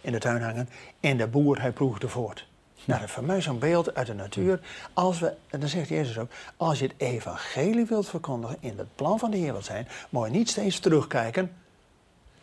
in 0.01 0.12
de 0.12 0.18
tuin 0.18 0.42
hangen. 0.42 0.68
En 1.01 1.16
de 1.16 1.27
boer, 1.27 1.61
hij 1.61 1.73
ploegde 1.73 2.09
voort. 2.09 2.46
Nou, 2.85 3.03
is 3.03 3.11
voor 3.11 3.25
mij 3.25 3.40
zo'n 3.43 3.59
beeld 3.59 3.95
uit 3.95 4.07
de 4.07 4.14
natuur. 4.14 4.61
Als 4.93 5.19
we, 5.19 5.35
en 5.49 5.61
dan 5.61 5.69
zegt 5.69 5.88
Jezus 5.88 6.19
ook, 6.19 6.31
als 6.57 6.79
je 6.79 6.87
het 6.87 6.95
evangelie 6.97 7.87
wilt 7.87 8.09
verkondigen, 8.09 8.57
in 8.61 8.79
het 8.79 8.95
plan 8.95 9.19
van 9.19 9.31
de 9.31 9.37
Heer 9.37 9.53
wilt 9.53 9.64
zijn, 9.64 9.88
moet 10.11 10.27
je 10.27 10.33
niet 10.33 10.49
steeds 10.49 10.79
terugkijken, 10.79 11.53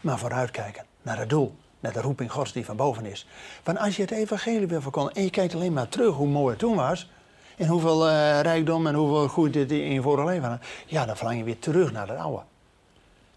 maar 0.02 0.19
vooruitkijken 0.19 0.86
naar 1.02 1.17
het 1.17 1.30
doel. 1.30 1.56
Naar 1.80 1.93
de 1.93 2.02
roeping 2.02 2.32
Gods 2.32 2.52
die 2.52 2.65
van 2.65 2.76
boven 2.76 3.06
is. 3.06 3.28
Want 3.63 3.78
als 3.78 3.95
je 3.95 4.02
het 4.02 4.12
evangelie 4.12 4.67
wil 4.67 4.82
verkondigen 4.82 5.17
en 5.17 5.23
je 5.23 5.30
kijkt 5.30 5.56
alleen 5.56 5.73
maar 5.73 5.89
terug 5.89 6.15
hoe 6.15 6.28
mooi 6.28 6.50
het 6.50 6.60
toen 6.60 6.76
was, 6.76 7.10
en 7.58 7.67
hoeveel 7.67 8.08
uh, 8.08 8.41
rijkdom 8.41 8.88
en 8.88 8.93
hoeveel 8.93 9.28
goed 9.28 9.54
dit 9.54 9.71
in 9.71 9.93
je 9.93 10.02
vorige 10.02 10.28
leven 10.28 10.50
had, 10.50 10.60
ja, 10.86 11.06
dan 11.06 11.17
verlang 11.17 11.38
je 11.38 11.43
weer 11.43 11.60
terug 11.60 11.91
naar 11.91 12.08
het 12.08 12.17
oude. 12.17 12.41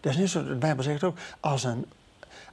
Dat 0.00 0.12
is 0.12 0.18
net 0.18 0.28
zo, 0.28 0.44
de 0.44 0.54
Bijbel 0.54 0.82
zegt 0.82 1.04
ook, 1.04 1.16
als 1.40 1.64
een, 1.64 1.84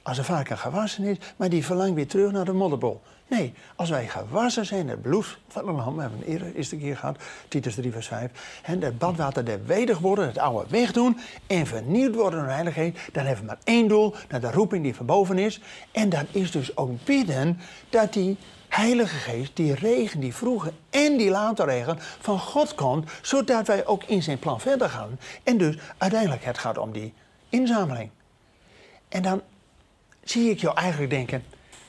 als 0.08 0.18
een 0.18 0.24
varken 0.24 0.58
gewassen 0.58 1.04
is, 1.04 1.16
maar 1.36 1.48
die 1.48 1.64
verlangt 1.64 1.94
weer 1.94 2.06
terug 2.06 2.32
naar 2.32 2.44
de 2.44 2.52
modderbol. 2.52 3.00
Nee, 3.26 3.54
als 3.76 3.90
wij 3.90 4.08
gewassen 4.08 4.66
zijn, 4.66 4.88
het 4.88 5.02
bloed 5.02 5.38
van 5.48 5.68
een 5.68 5.74
lam, 5.74 5.94
we 5.94 6.00
hebben 6.00 6.18
een 6.20 6.26
eerder 6.26 6.54
eerste 6.54 6.76
keer 6.76 6.96
gehad, 6.96 7.18
Titus 7.48 7.74
3 7.74 7.92
vers 7.92 8.06
5, 8.06 8.60
en 8.62 8.82
het 8.82 8.98
badwater 8.98 9.44
der 9.44 9.64
wedig 9.64 9.98
worden, 9.98 10.26
het 10.26 10.38
oude 10.38 10.70
wegdoen 10.70 11.18
en 11.46 11.66
vernieuwd 11.66 12.14
worden 12.14 12.38
door 12.38 12.48
de 12.48 12.54
heiligheid, 12.54 12.98
dan 13.12 13.24
hebben 13.24 13.44
we 13.44 13.50
maar 13.50 13.60
één 13.64 13.88
doel, 13.88 14.14
naar 14.28 14.40
de 14.40 14.50
roeping 14.50 14.82
die 14.82 14.94
van 14.94 15.06
boven 15.06 15.38
is. 15.38 15.60
En 15.92 16.08
dat 16.08 16.24
is 16.30 16.50
dus 16.50 16.76
ook 16.76 17.04
bidden 17.04 17.60
dat 17.90 18.12
die 18.12 18.36
Heilige 18.68 19.16
Geest, 19.16 19.56
die 19.56 19.74
regen, 19.74 20.20
die 20.20 20.34
vroege 20.34 20.72
en 20.90 21.16
die 21.16 21.30
late 21.30 21.64
regen 21.64 21.96
van 21.98 22.38
God 22.38 22.74
komt, 22.74 23.10
zodat 23.22 23.66
wij 23.66 23.86
ook 23.86 24.04
in 24.04 24.22
zijn 24.22 24.38
plan 24.38 24.60
verder 24.60 24.88
gaan. 24.88 25.18
En 25.42 25.58
dus 25.58 25.78
uiteindelijk 25.98 26.44
het 26.44 26.58
gaat 26.58 26.78
om 26.78 26.92
die 26.92 27.14
inzameling. 27.48 28.10
En 29.08 29.22
dan 29.22 29.42
zie 30.30 30.50
ik 30.50 30.60
jou 30.60 30.76
eigenlijk 30.76 31.10
denken, 31.10 31.44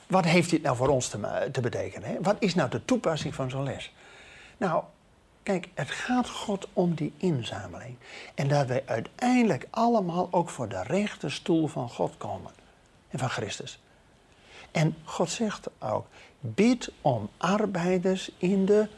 wat 0.06 0.24
heeft 0.24 0.50
dit 0.50 0.62
nou 0.62 0.76
voor 0.76 0.88
ons 0.88 1.08
te, 1.08 1.48
te 1.52 1.60
betekenen? 1.60 2.08
Hè? 2.08 2.16
Wat 2.20 2.36
is 2.38 2.54
nou 2.54 2.70
de 2.70 2.84
toepassing 2.84 3.34
van 3.34 3.50
zo'n 3.50 3.62
les? 3.62 3.92
Nou, 4.56 4.82
kijk, 5.42 5.68
het 5.74 5.90
gaat 5.90 6.28
God 6.28 6.68
om 6.72 6.94
die 6.94 7.12
inzameling. 7.16 7.96
En 8.34 8.48
dat 8.48 8.66
wij 8.66 8.82
uiteindelijk 8.86 9.66
allemaal 9.70 10.28
ook 10.30 10.48
voor 10.48 10.68
de 10.68 10.82
rechte 10.82 11.28
stoel 11.28 11.66
van 11.66 11.88
God 11.88 12.16
komen. 12.16 12.52
En 13.08 13.18
van 13.18 13.30
Christus. 13.30 13.80
En 14.70 14.96
God 15.04 15.30
zegt 15.30 15.68
ook, 15.78 16.06
bid 16.40 16.92
om 17.00 17.28
arbeiders 17.36 18.30
in 18.36 18.64
de 18.64 18.88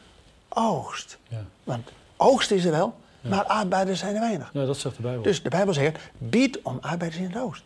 oogst. 0.49 1.17
Ja. 1.27 1.45
Want 1.63 1.91
oogst 2.17 2.51
is 2.51 2.65
er 2.65 2.71
wel, 2.71 2.95
maar 3.21 3.43
arbeiders 3.43 3.99
zijn 3.99 4.15
er 4.15 4.21
weinig. 4.21 4.49
Ja, 4.53 4.65
dat 4.65 4.77
zegt 4.77 4.95
de 4.95 5.01
Bijbel. 5.01 5.23
Dus 5.23 5.43
de 5.43 5.49
Bijbel 5.49 5.73
zegt, 5.73 5.99
bid 6.17 6.61
om 6.61 6.77
arbeiders 6.81 7.21
in 7.21 7.31
de 7.31 7.41
oogst. 7.41 7.63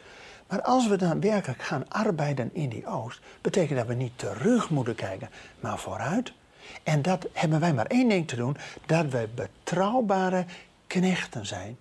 Maar 0.48 0.62
als 0.62 0.88
we 0.88 0.96
dan 0.96 1.22
werkelijk 1.22 1.62
gaan 1.62 1.86
arbeiden 1.88 2.50
in 2.54 2.70
die 2.70 2.88
oogst, 2.88 3.20
betekent 3.42 3.78
dat 3.78 3.88
we 3.88 3.94
niet 3.94 4.18
terug 4.18 4.70
moeten 4.70 4.96
kijken, 4.96 5.30
maar 5.60 5.80
vooruit. 5.80 6.34
En 6.84 7.02
dat 7.02 7.28
hebben 7.34 7.60
wij 7.60 7.74
maar 7.74 7.86
één 7.86 8.10
ding 8.10 8.28
te 8.28 8.36
doen, 8.36 8.58
dat 8.86 9.06
wij 9.06 9.30
betrouwbare 9.36 10.46
knechten 10.88 11.46
zijn. 11.46 11.78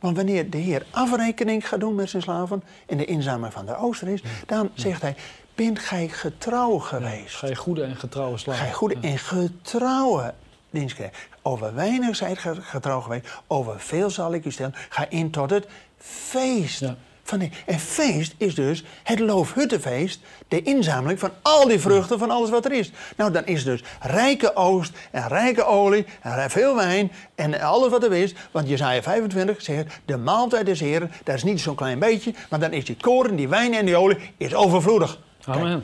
Want 0.00 0.16
wanneer 0.16 0.50
de 0.50 0.58
Heer 0.58 0.86
afrekening 0.90 1.68
gaat 1.68 1.80
doen 1.80 1.94
met 1.94 2.10
zijn 2.10 2.22
slaven 2.22 2.62
in 2.86 2.96
de 2.96 3.04
inzameling 3.04 3.52
van 3.52 3.66
de 3.66 3.76
ooster 3.76 4.08
is, 4.08 4.22
dan 4.46 4.70
zegt 4.74 5.02
hij, 5.02 5.16
bent 5.54 5.78
gij 5.78 6.08
getrouw 6.08 6.78
geweest. 6.78 7.36
gij 7.36 7.54
goede 7.54 7.82
en 7.82 7.96
getrouwe 7.96 8.38
slaven. 8.38 8.64
Gij 8.64 8.72
goede 8.72 8.96
en 9.00 9.18
getrouwe 9.18 10.34
dienstknecht. 10.70 11.28
Over 11.42 11.74
weinig 11.74 12.16
zijt 12.16 12.38
getrouw 12.60 13.00
geweest, 13.00 13.42
over 13.46 13.80
veel 13.80 14.10
zal 14.10 14.34
ik 14.34 14.44
u 14.44 14.50
stellen. 14.50 14.74
Ga 14.88 15.06
in 15.08 15.30
tot 15.30 15.50
het 15.50 15.66
feest. 15.98 16.84
Van 17.22 17.38
die, 17.38 17.52
en 17.66 17.78
feest 17.78 18.34
is 18.36 18.54
dus 18.54 18.84
het 19.02 19.18
loofhuttenfeest, 19.18 20.20
de 20.48 20.62
inzameling 20.62 21.18
van 21.18 21.30
al 21.42 21.68
die 21.68 21.78
vruchten 21.78 22.18
van 22.18 22.30
alles 22.30 22.50
wat 22.50 22.64
er 22.64 22.72
is. 22.72 22.90
Nou, 23.16 23.32
dan 23.32 23.46
is 23.46 23.64
dus 23.64 23.82
rijke 24.00 24.56
oost 24.56 24.92
en 25.10 25.28
rijke 25.28 25.64
olie 25.64 26.06
en 26.20 26.50
veel 26.50 26.76
wijn 26.76 27.12
en 27.34 27.60
alles 27.60 27.90
wat 27.90 28.04
er 28.04 28.12
is. 28.12 28.34
Want 28.50 28.68
Jezaja 28.68 29.02
25 29.02 29.62
zegt, 29.62 30.00
de 30.04 30.16
maaltijd 30.16 30.66
des 30.66 30.80
Heren, 30.80 31.12
dat 31.24 31.34
is 31.34 31.42
niet 31.42 31.60
zo'n 31.60 31.74
klein 31.74 31.98
beetje, 31.98 32.34
maar 32.50 32.60
dan 32.60 32.72
is 32.72 32.84
die 32.84 32.96
koren, 33.00 33.36
die 33.36 33.48
wijn 33.48 33.74
en 33.74 33.84
die 33.84 33.96
olie, 33.96 34.18
is 34.36 34.54
overvloedig. 34.54 35.18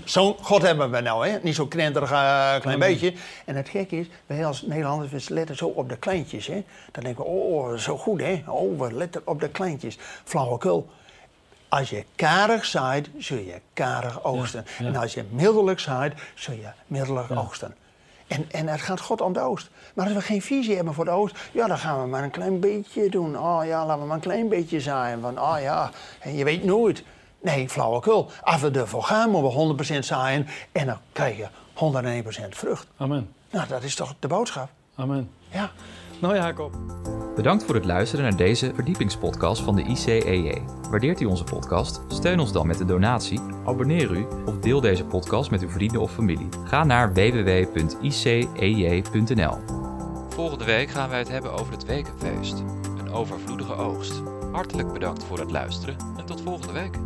Zo'n 0.04 0.36
God 0.40 0.62
hebben 0.62 0.90
we 0.90 1.00
nou, 1.00 1.28
hè? 1.28 1.38
niet 1.42 1.54
zo'n 1.54 1.68
krenterig 1.68 2.12
uh, 2.12 2.60
klein 2.60 2.78
beetje. 2.78 3.12
En 3.44 3.56
het 3.56 3.68
gekke 3.68 3.96
is, 3.96 4.06
wij 4.26 4.46
als 4.46 4.62
Nederlanders 4.62 5.28
letten 5.28 5.56
zo 5.56 5.66
op 5.66 5.88
de 5.88 5.96
kleintjes. 5.96 6.46
Hè? 6.46 6.64
Dan 6.92 7.04
denken 7.04 7.24
we, 7.24 7.30
oh, 7.30 7.74
zo 7.74 7.96
goed 7.96 8.20
hè. 8.20 8.42
Oh, 8.46 8.80
we 8.80 8.92
letten 8.92 9.22
op 9.24 9.40
de 9.40 9.48
kleintjes. 9.48 9.98
Flauwekul. 10.24 10.88
Als 11.68 11.90
je 11.90 12.04
karig 12.16 12.64
zaait, 12.64 13.10
zul 13.18 13.38
je 13.38 13.60
karig 13.72 14.24
oogsten. 14.24 14.66
En 14.78 14.96
als 14.96 15.14
je 15.14 15.24
middellijk 15.30 15.80
zaait, 15.80 16.14
zul 16.34 16.54
je 16.54 16.68
middellijk 16.86 17.30
oogsten. 17.30 17.74
En, 18.26 18.50
en 18.50 18.68
het 18.68 18.80
gaat 18.80 19.00
God 19.00 19.20
om 19.20 19.32
de 19.32 19.40
oost. 19.40 19.70
Maar 19.94 20.04
als 20.04 20.14
we 20.14 20.20
geen 20.20 20.42
visie 20.42 20.76
hebben 20.76 20.94
voor 20.94 21.04
de 21.04 21.10
oost, 21.10 21.36
ja, 21.52 21.66
dan 21.66 21.78
gaan 21.78 22.00
we 22.00 22.06
maar 22.06 22.22
een 22.22 22.30
klein 22.30 22.60
beetje 22.60 23.08
doen. 23.08 23.38
Oh 23.38 23.64
ja, 23.64 23.86
laten 23.86 24.00
we 24.00 24.06
maar 24.06 24.16
een 24.16 24.22
klein 24.22 24.48
beetje 24.48 24.80
zaaien. 24.80 25.20
Van, 25.20 25.40
oh 25.40 25.56
ja, 25.60 25.90
en 26.20 26.34
je 26.34 26.44
weet 26.44 26.64
nooit. 26.64 27.04
Nee, 27.42 27.68
flauwekul. 27.68 28.30
Als 28.42 28.60
we 28.60 28.70
ervoor 28.70 29.02
gaan, 29.02 29.30
moeten 29.30 29.76
we 29.76 29.94
100% 29.94 29.98
zaaien 29.98 30.46
en 30.72 30.86
dan 30.86 30.98
krijg 31.12 31.36
je 31.36 31.48
101% 32.44 32.48
vrucht. 32.48 32.86
Amen. 32.96 33.32
Nou, 33.50 33.68
dat 33.68 33.82
is 33.82 33.94
toch 33.94 34.14
de 34.18 34.28
boodschap? 34.28 34.68
Amen. 34.94 35.30
Ja. 35.48 35.70
Nou 36.20 36.34
Jacob. 36.34 36.76
Bedankt 37.36 37.64
voor 37.64 37.74
het 37.74 37.84
luisteren 37.84 38.24
naar 38.24 38.36
deze 38.36 38.74
verdiepingspodcast 38.74 39.62
van 39.62 39.76
de 39.76 39.82
ICEJ. 39.82 40.62
Waardeert 40.90 41.20
u 41.20 41.24
onze 41.24 41.44
podcast? 41.44 42.00
Steun 42.08 42.40
ons 42.40 42.52
dan 42.52 42.66
met 42.66 42.80
een 42.80 42.86
donatie, 42.86 43.40
abonneer 43.66 44.16
u 44.16 44.26
of 44.46 44.58
deel 44.58 44.80
deze 44.80 45.04
podcast 45.04 45.50
met 45.50 45.62
uw 45.62 45.68
vrienden 45.68 46.00
of 46.00 46.12
familie. 46.12 46.48
Ga 46.64 46.84
naar 46.84 47.12
www.icej.nl. 47.12 47.76
Volgende 50.28 50.64
week 50.64 50.88
gaan 50.88 51.08
wij 51.08 51.18
het 51.18 51.28
hebben 51.28 51.52
over 51.52 51.72
het 51.72 51.84
wekenfeest, 51.84 52.62
een 52.98 53.10
overvloedige 53.10 53.74
oogst. 53.74 54.22
Hartelijk 54.52 54.92
bedankt 54.92 55.24
voor 55.24 55.38
het 55.38 55.50
luisteren 55.50 55.96
en 56.16 56.24
tot 56.24 56.42
volgende 56.42 56.72
week. 56.72 56.98